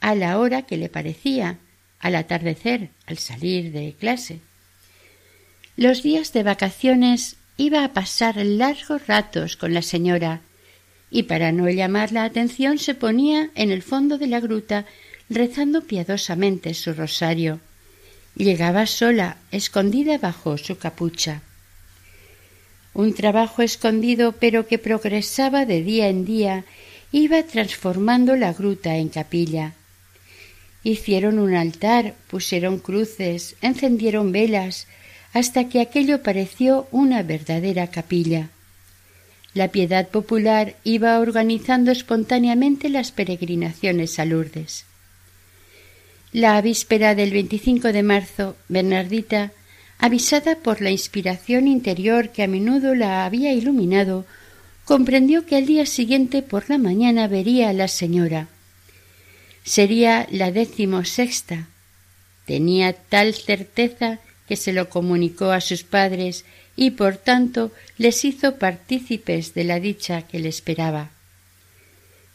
[0.00, 1.58] a la hora que le parecía,
[2.00, 4.40] al atardecer, al salir de clase.
[5.76, 10.40] Los días de vacaciones iba a pasar largos ratos con la señora,
[11.10, 14.86] y para no llamar la atención se ponía en el fondo de la gruta
[15.30, 17.60] rezando piadosamente su rosario.
[18.34, 21.42] Llegaba sola, escondida bajo su capucha.
[22.94, 26.64] Un trabajo escondido pero que progresaba de día en día
[27.10, 29.74] iba transformando la gruta en capilla.
[30.84, 34.88] Hicieron un altar, pusieron cruces, encendieron velas,
[35.32, 38.50] hasta que aquello pareció una verdadera capilla.
[39.54, 44.86] La piedad popular iba organizando espontáneamente las peregrinaciones a Lourdes.
[46.32, 49.52] La víspera del 25 de marzo, Bernardita,
[50.02, 54.26] avisada por la inspiración interior que a menudo la había iluminado,
[54.84, 58.48] comprendió que al día siguiente por la mañana vería a la señora.
[59.62, 61.68] Sería la décimo sexta.
[62.46, 66.44] Tenía tal certeza que se lo comunicó a sus padres
[66.74, 71.10] y por tanto les hizo partícipes de la dicha que le esperaba.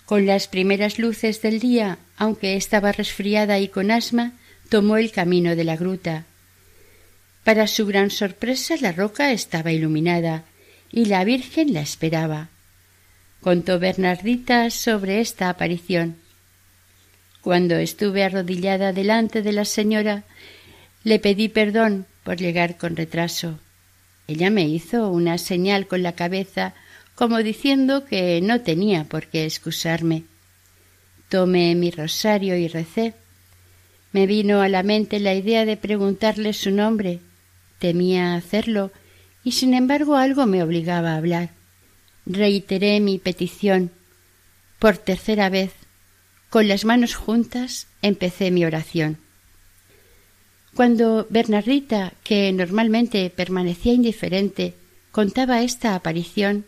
[0.05, 4.31] Con las primeras luces del día, aunque estaba resfriada y con asma,
[4.69, 6.23] tomó el camino de la gruta.
[7.47, 10.43] Para su gran sorpresa la roca estaba iluminada
[10.91, 12.49] y la Virgen la esperaba.
[13.39, 16.17] Contó Bernardita sobre esta aparición.
[17.39, 20.25] Cuando estuve arrodillada delante de la señora,
[21.05, 23.61] le pedí perdón por llegar con retraso.
[24.27, 26.73] Ella me hizo una señal con la cabeza
[27.15, 30.23] como diciendo que no tenía por qué excusarme.
[31.29, 33.13] Tomé mi rosario y recé.
[34.11, 37.21] Me vino a la mente la idea de preguntarle su nombre.
[37.79, 38.91] Temía hacerlo
[39.43, 41.49] y sin embargo algo me obligaba a hablar.
[42.25, 43.91] Reiteré mi petición.
[44.79, 45.71] Por tercera vez,
[46.49, 49.17] con las manos juntas, empecé mi oración.
[50.75, 54.75] Cuando Bernardita, que normalmente permanecía indiferente,
[55.11, 56.65] contaba esta aparición,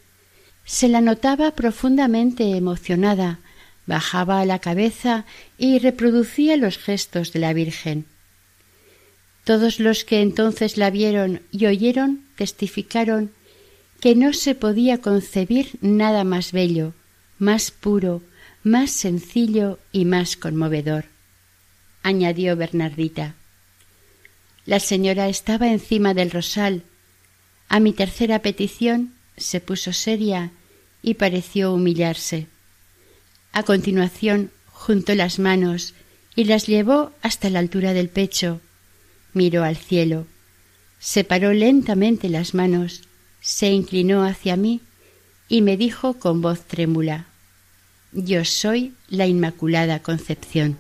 [0.66, 3.40] se la notaba profundamente emocionada,
[3.86, 5.26] bajaba la cabeza
[5.58, 8.06] y reproducía los gestos de la Virgen.
[9.50, 13.32] Todos los que entonces la vieron y oyeron testificaron
[14.00, 16.94] que no se podía concebir nada más bello,
[17.40, 18.22] más puro,
[18.64, 21.06] más sencillo y más conmovedor.
[22.04, 23.34] añadió Bernardita.
[24.68, 26.84] La señora estaba encima del rosal.
[27.70, 30.52] A mi tercera petición se puso seria
[31.02, 32.46] y pareció humillarse.
[33.52, 35.96] A continuación juntó las manos
[36.36, 38.62] y las llevó hasta la altura del pecho.
[39.34, 40.26] Miró al cielo.
[41.00, 43.04] Separó lentamente las manos,
[43.42, 44.82] se inclinó hacia mí
[45.48, 47.26] y me dijo con voz trémula
[48.12, 50.78] Yo soy la Inmaculada Concepción.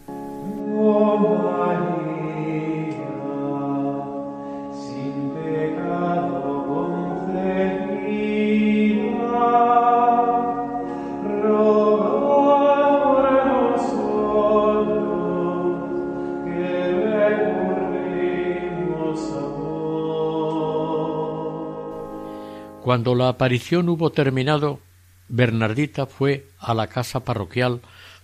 [22.89, 24.79] Cuando la aparición hubo terminado,
[25.27, 27.81] Bernardita fue a la casa parroquial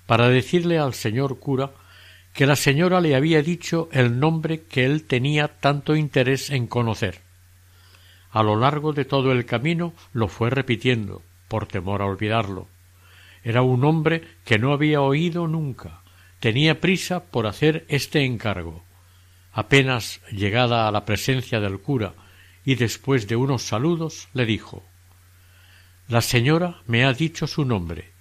[0.07, 1.69] para decirle al señor cura
[2.33, 7.19] que la señora le había dicho el nombre que él tenía tanto interés en conocer.
[8.31, 12.67] A lo largo de todo el camino lo fue repitiendo, por temor a olvidarlo.
[13.43, 16.01] Era un hombre que no había oído nunca.
[16.39, 18.83] Tenía prisa por hacer este encargo.
[19.53, 22.15] Apenas llegada a la presencia del cura
[22.65, 24.83] y después de unos saludos le dijo
[26.07, 28.11] La señora me ha dicho su nombre.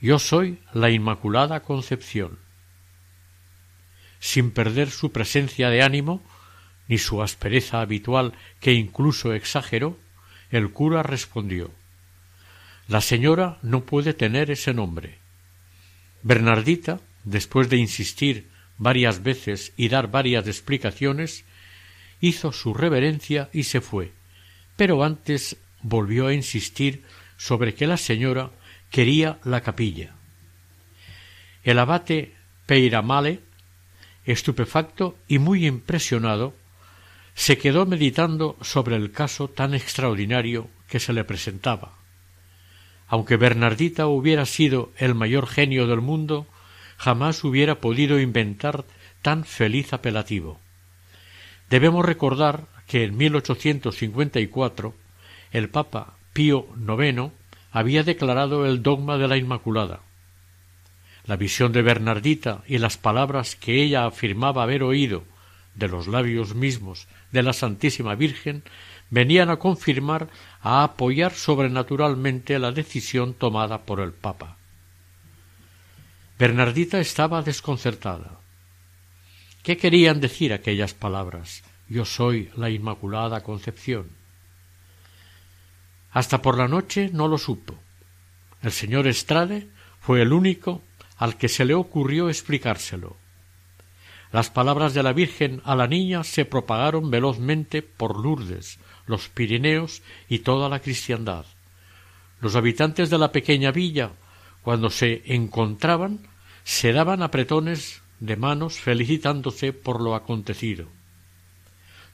[0.00, 2.38] Yo soy la Inmaculada Concepción.
[4.18, 6.22] Sin perder su presencia de ánimo,
[6.88, 9.98] ni su aspereza habitual que incluso exageró,
[10.50, 11.70] el cura respondió
[12.88, 15.18] La señora no puede tener ese nombre.
[16.22, 21.44] Bernardita, después de insistir varias veces y dar varias explicaciones,
[22.26, 24.12] hizo su reverencia y se fue,
[24.76, 27.02] pero antes volvió a insistir
[27.36, 28.50] sobre que la señora
[28.90, 30.14] quería la capilla.
[31.64, 33.40] El abate Peiramale,
[34.24, 36.54] estupefacto y muy impresionado,
[37.34, 41.92] se quedó meditando sobre el caso tan extraordinario que se le presentaba.
[43.06, 46.46] Aunque Bernardita hubiera sido el mayor genio del mundo,
[46.96, 48.86] jamás hubiera podido inventar
[49.20, 50.63] tan feliz apelativo.
[51.70, 54.94] Debemos recordar que en 1854
[55.52, 57.30] el Papa Pío IX
[57.72, 60.00] había declarado el dogma de la Inmaculada.
[61.26, 65.24] La visión de Bernardita y las palabras que ella afirmaba haber oído
[65.74, 68.62] de los labios mismos de la Santísima Virgen
[69.10, 70.28] venían a confirmar,
[70.60, 74.56] a apoyar sobrenaturalmente la decisión tomada por el Papa.
[76.38, 78.43] Bernardita estaba desconcertada.
[79.64, 81.64] ¿Qué querían decir aquellas palabras?
[81.88, 84.10] Yo soy la Inmaculada Concepción.
[86.10, 87.74] Hasta por la noche no lo supo.
[88.60, 89.68] El señor Estrade
[90.00, 90.82] fue el único
[91.16, 93.16] al que se le ocurrió explicárselo.
[94.32, 100.02] Las palabras de la Virgen a la niña se propagaron velozmente por Lourdes, los Pirineos
[100.28, 101.46] y toda la cristiandad.
[102.42, 104.10] Los habitantes de la pequeña villa,
[104.60, 106.20] cuando se encontraban,
[106.64, 110.86] se daban apretones de manos felicitándose por lo acontecido.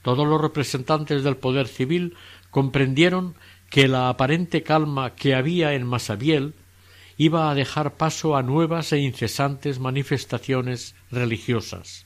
[0.01, 2.15] Todos los representantes del poder civil
[2.49, 3.35] comprendieron
[3.69, 6.53] que la aparente calma que había en Masabiel
[7.17, 12.05] iba a dejar paso a nuevas e incesantes manifestaciones religiosas.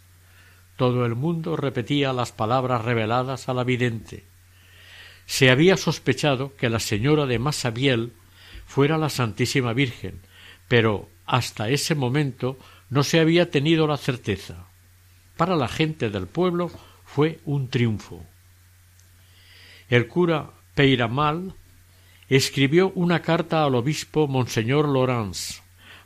[0.76, 4.26] Todo el mundo repetía las palabras reveladas a la vidente.
[5.26, 8.12] Se había sospechado que la señora de Masabiel
[8.68, 10.20] fuera la Santísima Virgen,
[10.68, 12.58] pero hasta ese momento
[12.96, 14.70] no se había tenido la certeza.
[15.36, 16.72] Para la gente del pueblo
[17.04, 18.24] fue un triunfo.
[19.90, 21.56] El cura Peiramal
[22.30, 25.62] escribió una carta al obispo Monseñor Laurence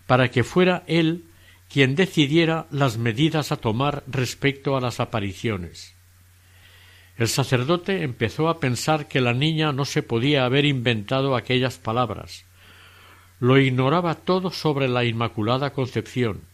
[0.08, 1.26] para que fuera él
[1.72, 5.94] quien decidiera las medidas a tomar respecto a las apariciones.
[7.18, 12.46] El sacerdote empezó a pensar que la niña no se podía haber inventado aquellas palabras.
[13.40, 16.49] Lo ignoraba todo sobre la Inmaculada Concepción,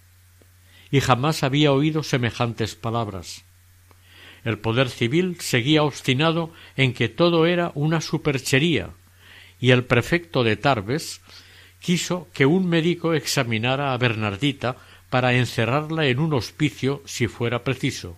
[0.91, 3.43] y jamás había oído semejantes palabras.
[4.43, 8.91] El poder civil seguía obstinado en que todo era una superchería,
[9.59, 11.21] y el prefecto de Tarbes
[11.79, 14.77] quiso que un médico examinara a Bernardita
[15.09, 18.17] para encerrarla en un hospicio si fuera preciso.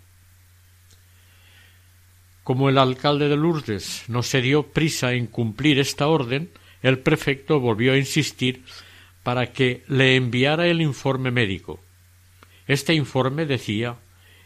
[2.44, 6.50] Como el alcalde de Lourdes no se dio prisa en cumplir esta orden,
[6.82, 8.64] el prefecto volvió a insistir
[9.24, 11.82] para que le enviara el informe médico.
[12.68, 13.98] Este informe decía,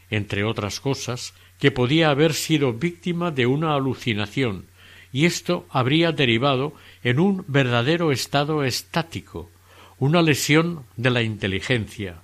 [0.10, 4.66] entre otras cosas, que podía haber sido víctima de una alucinación,
[5.12, 9.50] y esto habría derivado en un verdadero estado estático,
[9.98, 12.22] una lesión de la inteligencia.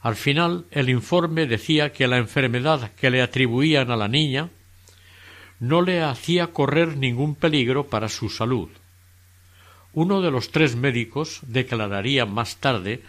[0.00, 4.50] Al final el informe decía que la enfermedad que le atribuían a la niña
[5.60, 8.68] no le hacía correr ningún peligro para su salud.
[9.92, 13.02] Uno de los tres médicos declararía más tarde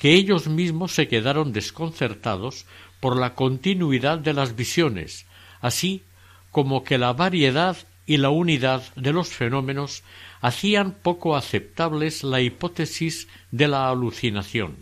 [0.00, 2.64] que ellos mismos se quedaron desconcertados
[3.00, 5.26] por la continuidad de las visiones,
[5.60, 6.02] así
[6.50, 7.76] como que la variedad
[8.06, 10.02] y la unidad de los fenómenos
[10.40, 14.78] hacían poco aceptables la hipótesis de la alucinación.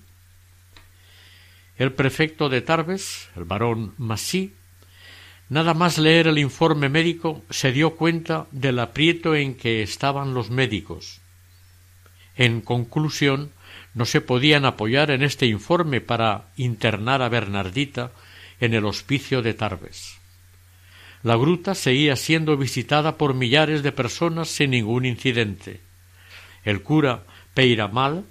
[1.76, 4.54] El prefecto de Tarbes, el barón Massy,
[5.48, 10.48] nada más leer el informe médico se dio cuenta del aprieto en que estaban los
[10.50, 11.20] médicos.
[12.36, 13.50] En conclusión,
[13.95, 18.12] no se podían apoyar en este informe para internar a Bernardita
[18.61, 20.18] en el hospicio de Tarbes.
[21.22, 25.80] La gruta seguía siendo visitada por millares de personas sin ningún incidente.
[26.64, 27.24] El cura
[27.55, 28.24] Peiramal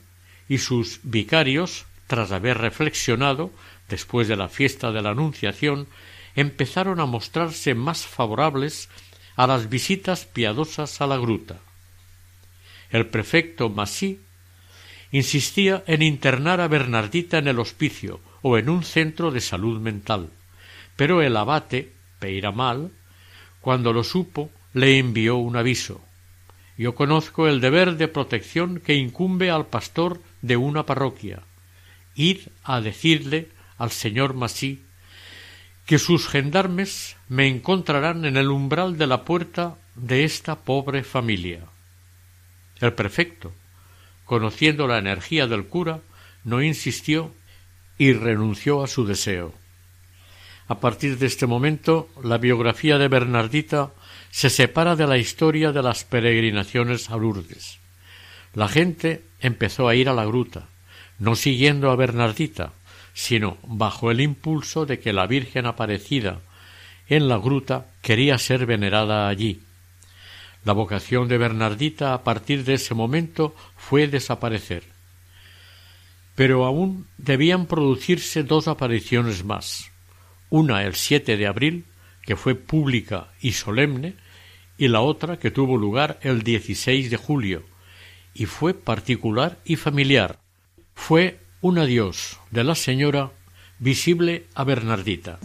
[0.47, 3.51] y sus vicarios tras haber reflexionado,
[3.89, 5.87] después de la fiesta de la Anunciación,
[6.35, 8.89] empezaron a mostrarse más favorables
[9.35, 11.59] a las visitas piadosas a la gruta.
[12.89, 14.21] El prefecto Massy
[15.11, 20.29] insistía en internar a Bernardita en el hospicio o en un centro de salud mental,
[20.95, 22.91] pero el abate, Peiramal,
[23.61, 26.01] cuando lo supo, le envió un aviso.
[26.77, 31.41] Yo conozco el deber de protección que incumbe al pastor de una parroquia,
[32.15, 34.83] id a decirle al señor Masí
[35.85, 41.61] que sus gendarmes me encontrarán en el umbral de la puerta de esta pobre familia.
[42.79, 43.53] El prefecto,
[44.27, 46.01] conociendo la energía del cura,
[46.43, 47.33] no insistió
[47.97, 49.53] y renunció a su deseo.
[50.67, 53.93] A partir de este momento, la biografía de Bernardita
[54.29, 57.79] se separa de la historia de las peregrinaciones a Lourdes.
[58.53, 60.67] La gente empezó a ir a la gruta,
[61.19, 62.73] no siguiendo a Bernardita,
[63.13, 66.41] sino bajo el impulso de que la Virgen aparecida
[67.07, 69.61] en la gruta quería ser venerada allí.
[70.67, 74.83] La vocación de Bernardita a partir de ese momento fue desaparecer.
[76.35, 79.91] Pero aún debían producirse dos apariciones más,
[80.49, 81.85] una el 7 de abril,
[82.21, 84.15] que fue pública y solemne,
[84.77, 87.63] y la otra que tuvo lugar el 16 de julio,
[88.33, 90.37] y fue particular y familiar.
[90.93, 93.31] Fue un adiós de la señora
[93.79, 95.39] visible a Bernardita.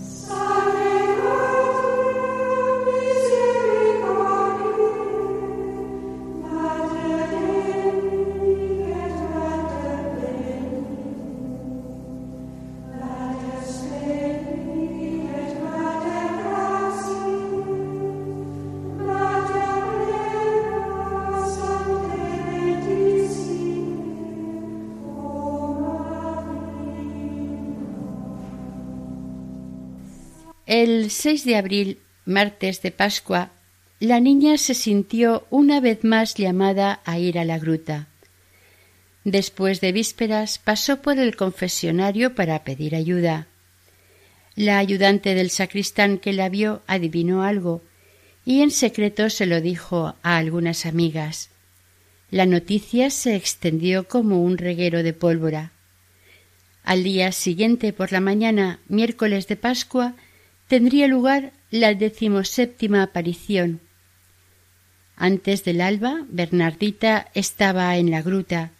[30.74, 33.50] El 6 de abril, martes de Pascua,
[34.00, 38.08] la niña se sintió una vez más llamada a ir a la gruta.
[39.22, 43.48] Después de vísperas pasó por el confesionario para pedir ayuda.
[44.56, 47.82] La ayudante del sacristán que la vio adivinó algo
[48.46, 51.50] y en secreto se lo dijo a algunas amigas.
[52.30, 55.72] La noticia se extendió como un reguero de pólvora.
[56.82, 60.14] Al día siguiente por la mañana, miércoles de Pascua,
[60.72, 63.82] tendría lugar la decimoséptima aparición.
[65.16, 68.72] Antes del alba, Bernardita estaba en la gruta.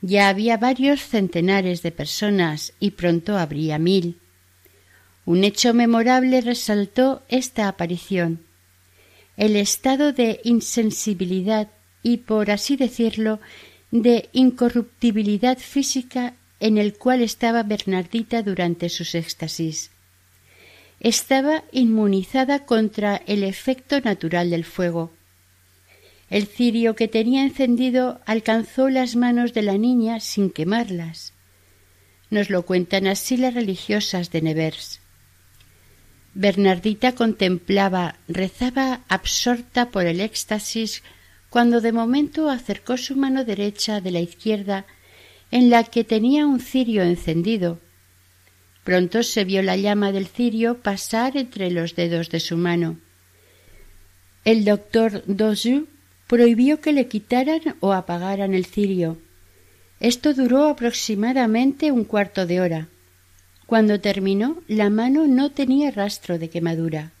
[0.00, 4.16] Ya había varios centenares de personas y pronto habría mil.
[5.26, 8.40] Un hecho memorable resaltó esta aparición.
[9.36, 11.68] El estado de insensibilidad
[12.02, 13.40] y, por así decirlo,
[13.90, 19.90] de incorruptibilidad física en el cual estaba Bernardita durante sus éxtasis
[21.00, 25.12] estaba inmunizada contra el efecto natural del fuego.
[26.28, 31.32] El cirio que tenía encendido alcanzó las manos de la niña sin quemarlas.
[32.30, 35.00] Nos lo cuentan así las religiosas de Nevers.
[36.34, 41.02] Bernardita contemplaba, rezaba absorta por el éxtasis,
[41.48, 44.86] cuando de momento acercó su mano derecha de la izquierda,
[45.50, 47.80] en la que tenía un cirio encendido,
[48.84, 52.96] Pronto se vio la llama del cirio pasar entre los dedos de su mano.
[54.44, 55.86] El doctor Dozu
[56.26, 59.18] prohibió que le quitaran o apagaran el cirio.
[60.00, 62.88] Esto duró aproximadamente un cuarto de hora.
[63.66, 67.12] Cuando terminó, la mano no tenía rastro de quemadura.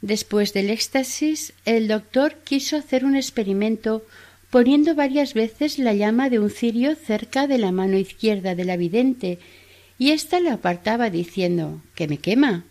[0.00, 4.06] Después del éxtasis, el doctor quiso hacer un experimento
[4.50, 8.76] poniendo varias veces la llama de un cirio cerca de la mano izquierda de la
[8.76, 9.38] vidente
[9.98, 12.64] y ésta la apartaba diciendo que me quema.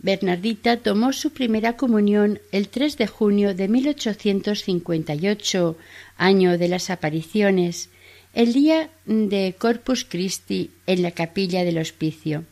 [0.00, 5.76] Bernardita tomó su primera comunión el 3 de junio de 1858,
[6.16, 7.90] año de las apariciones,
[8.32, 12.44] el día de Corpus Christi en la capilla del hospicio.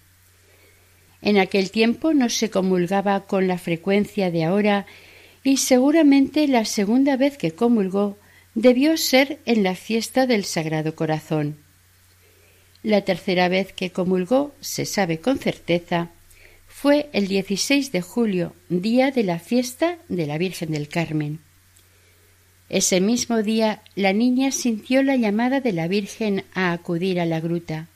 [1.23, 4.87] En aquel tiempo no se comulgaba con la frecuencia de ahora
[5.45, 8.19] y seguramente la segunda vez que comulgó
[8.55, 11.59] debió ser en la fiesta del Sagrado Corazón.
[12.87, 16.11] La tercera vez que comulgó, se sabe con certeza,
[16.69, 21.41] fue el 16 de julio, día de la fiesta de la Virgen del Carmen.
[22.69, 27.41] Ese mismo día la niña sintió la llamada de la Virgen a acudir a la
[27.41, 27.89] gruta.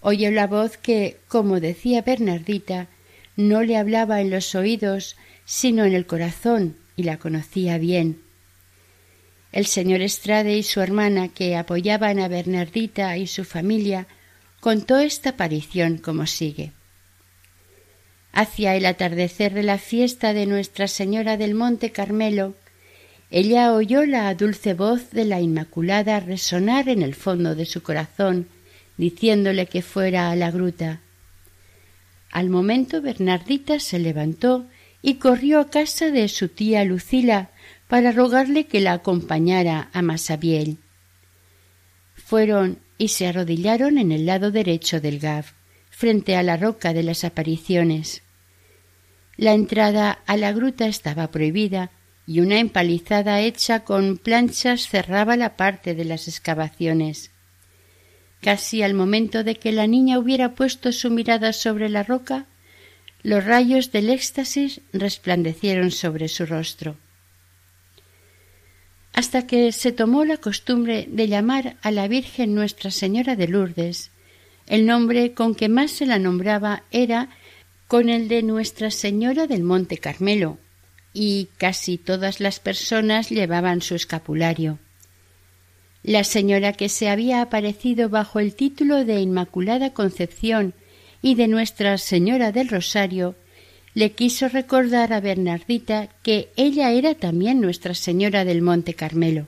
[0.00, 2.86] Oyó la voz que, como decía Bernardita,
[3.34, 8.20] no le hablaba en los oídos, sino en el corazón, y la conocía bien.
[9.56, 14.06] El señor Estrade y su hermana, que apoyaban a Bernardita y su familia,
[14.60, 16.72] contó esta aparición como sigue.
[18.32, 22.54] Hacia el atardecer de la fiesta de Nuestra Señora del Monte Carmelo,
[23.30, 28.48] ella oyó la dulce voz de la Inmaculada resonar en el fondo de su corazón,
[28.98, 31.00] diciéndole que fuera a la gruta.
[32.30, 34.66] Al momento Bernardita se levantó
[35.00, 37.48] y corrió a casa de su tía Lucila,
[37.88, 40.78] para rogarle que la acompañara a Masabiel.
[42.14, 45.52] Fueron y se arrodillaron en el lado derecho del Gaf,
[45.90, 48.22] frente a la roca de las apariciones.
[49.36, 51.90] La entrada a la gruta estaba prohibida
[52.26, 57.30] y una empalizada hecha con planchas cerraba la parte de las excavaciones.
[58.40, 62.46] Casi al momento de que la niña hubiera puesto su mirada sobre la roca,
[63.22, 66.96] los rayos del éxtasis resplandecieron sobre su rostro
[69.16, 74.10] hasta que se tomó la costumbre de llamar a la Virgen Nuestra Señora de Lourdes.
[74.66, 77.30] El nombre con que más se la nombraba era
[77.88, 80.58] con el de Nuestra Señora del Monte Carmelo,
[81.14, 84.78] y casi todas las personas llevaban su escapulario.
[86.02, 90.74] La señora que se había aparecido bajo el título de Inmaculada Concepción
[91.22, 93.34] y de Nuestra Señora del Rosario
[93.96, 99.46] le quiso recordar a Bernardita que ella era también Nuestra Señora del Monte Carmelo.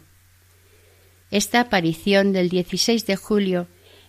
[1.30, 3.66] Esta aparición del 16 de julio,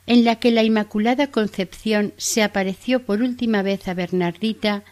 [0.07, 4.85] en la que la Inmaculada Concepción se apareció por última vez a Bernardita,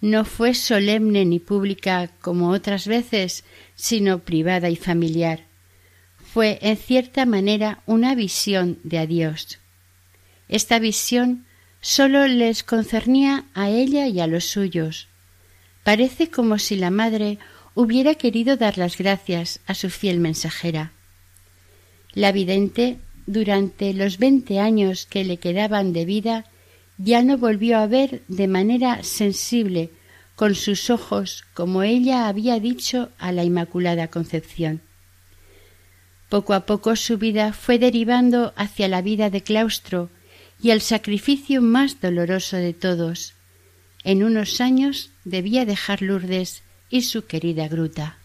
[0.00, 3.42] no fue solemne ni pública como otras veces,
[3.74, 5.40] sino privada y familiar.
[6.32, 9.58] Fue, en cierta manera, una visión de adiós.
[10.48, 11.45] Esta visión
[11.86, 15.06] sólo les concernía a ella y a los suyos.
[15.84, 17.38] Parece como si la madre
[17.76, 20.90] hubiera querido dar las gracias a su fiel mensajera.
[22.12, 26.44] La vidente, durante los veinte años que le quedaban de vida,
[26.98, 29.90] ya no volvió a ver de manera sensible
[30.34, 34.80] con sus ojos como ella había dicho a la Inmaculada Concepción.
[36.30, 40.10] Poco a poco su vida fue derivando hacia la vida de claustro
[40.60, 43.34] y el sacrificio más doloroso de todos.
[44.04, 48.18] En unos años debía dejar Lourdes y su querida gruta.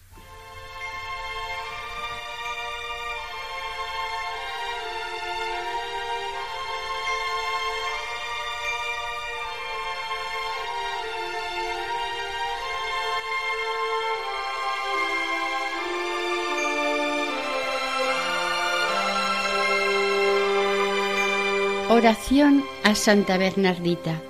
[22.02, 24.20] Oración a Santa Bernardita.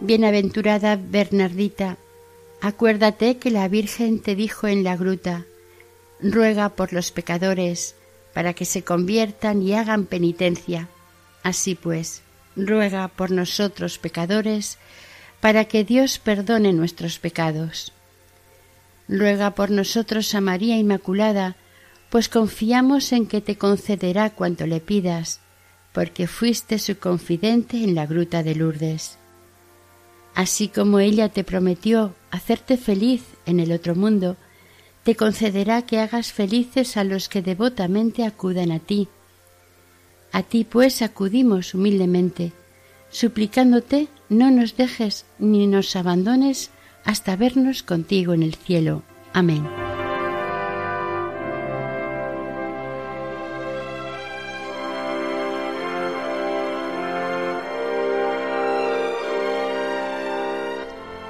[0.00, 1.98] Bienaventurada Bernardita,
[2.62, 5.44] acuérdate que la Virgen te dijo en la gruta,
[6.18, 7.94] ruega por los pecadores,
[8.32, 10.88] para que se conviertan y hagan penitencia.
[11.42, 12.22] Así pues,
[12.56, 14.78] ruega por nosotros pecadores,
[15.40, 17.92] para que Dios perdone nuestros pecados.
[19.08, 21.56] Ruega por nosotros a María Inmaculada,
[22.10, 25.40] pues confiamos en que te concederá cuanto le pidas,
[25.92, 29.18] porque fuiste su confidente en la gruta de Lourdes.
[30.34, 34.36] Así como ella te prometió hacerte feliz en el otro mundo,
[35.02, 39.08] te concederá que hagas felices a los que devotamente acudan a ti.
[40.32, 42.52] A ti pues acudimos humildemente,
[43.10, 46.70] suplicándote no nos dejes ni nos abandones
[47.04, 49.02] hasta vernos contigo en el cielo.
[49.32, 49.87] Amén.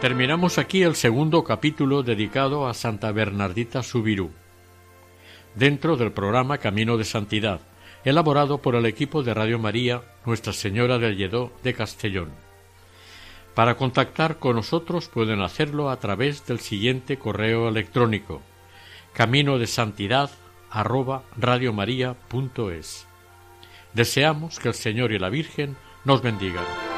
[0.00, 4.30] Terminamos aquí el segundo capítulo dedicado a Santa Bernardita Subirú,
[5.56, 7.60] dentro del programa Camino de Santidad,
[8.04, 12.30] elaborado por el equipo de Radio María Nuestra Señora del Lledó de Castellón.
[13.56, 18.40] Para contactar con nosotros pueden hacerlo a través del siguiente correo electrónico
[19.12, 20.30] camino de santidad
[23.94, 26.97] Deseamos que el Señor y la Virgen nos bendigan.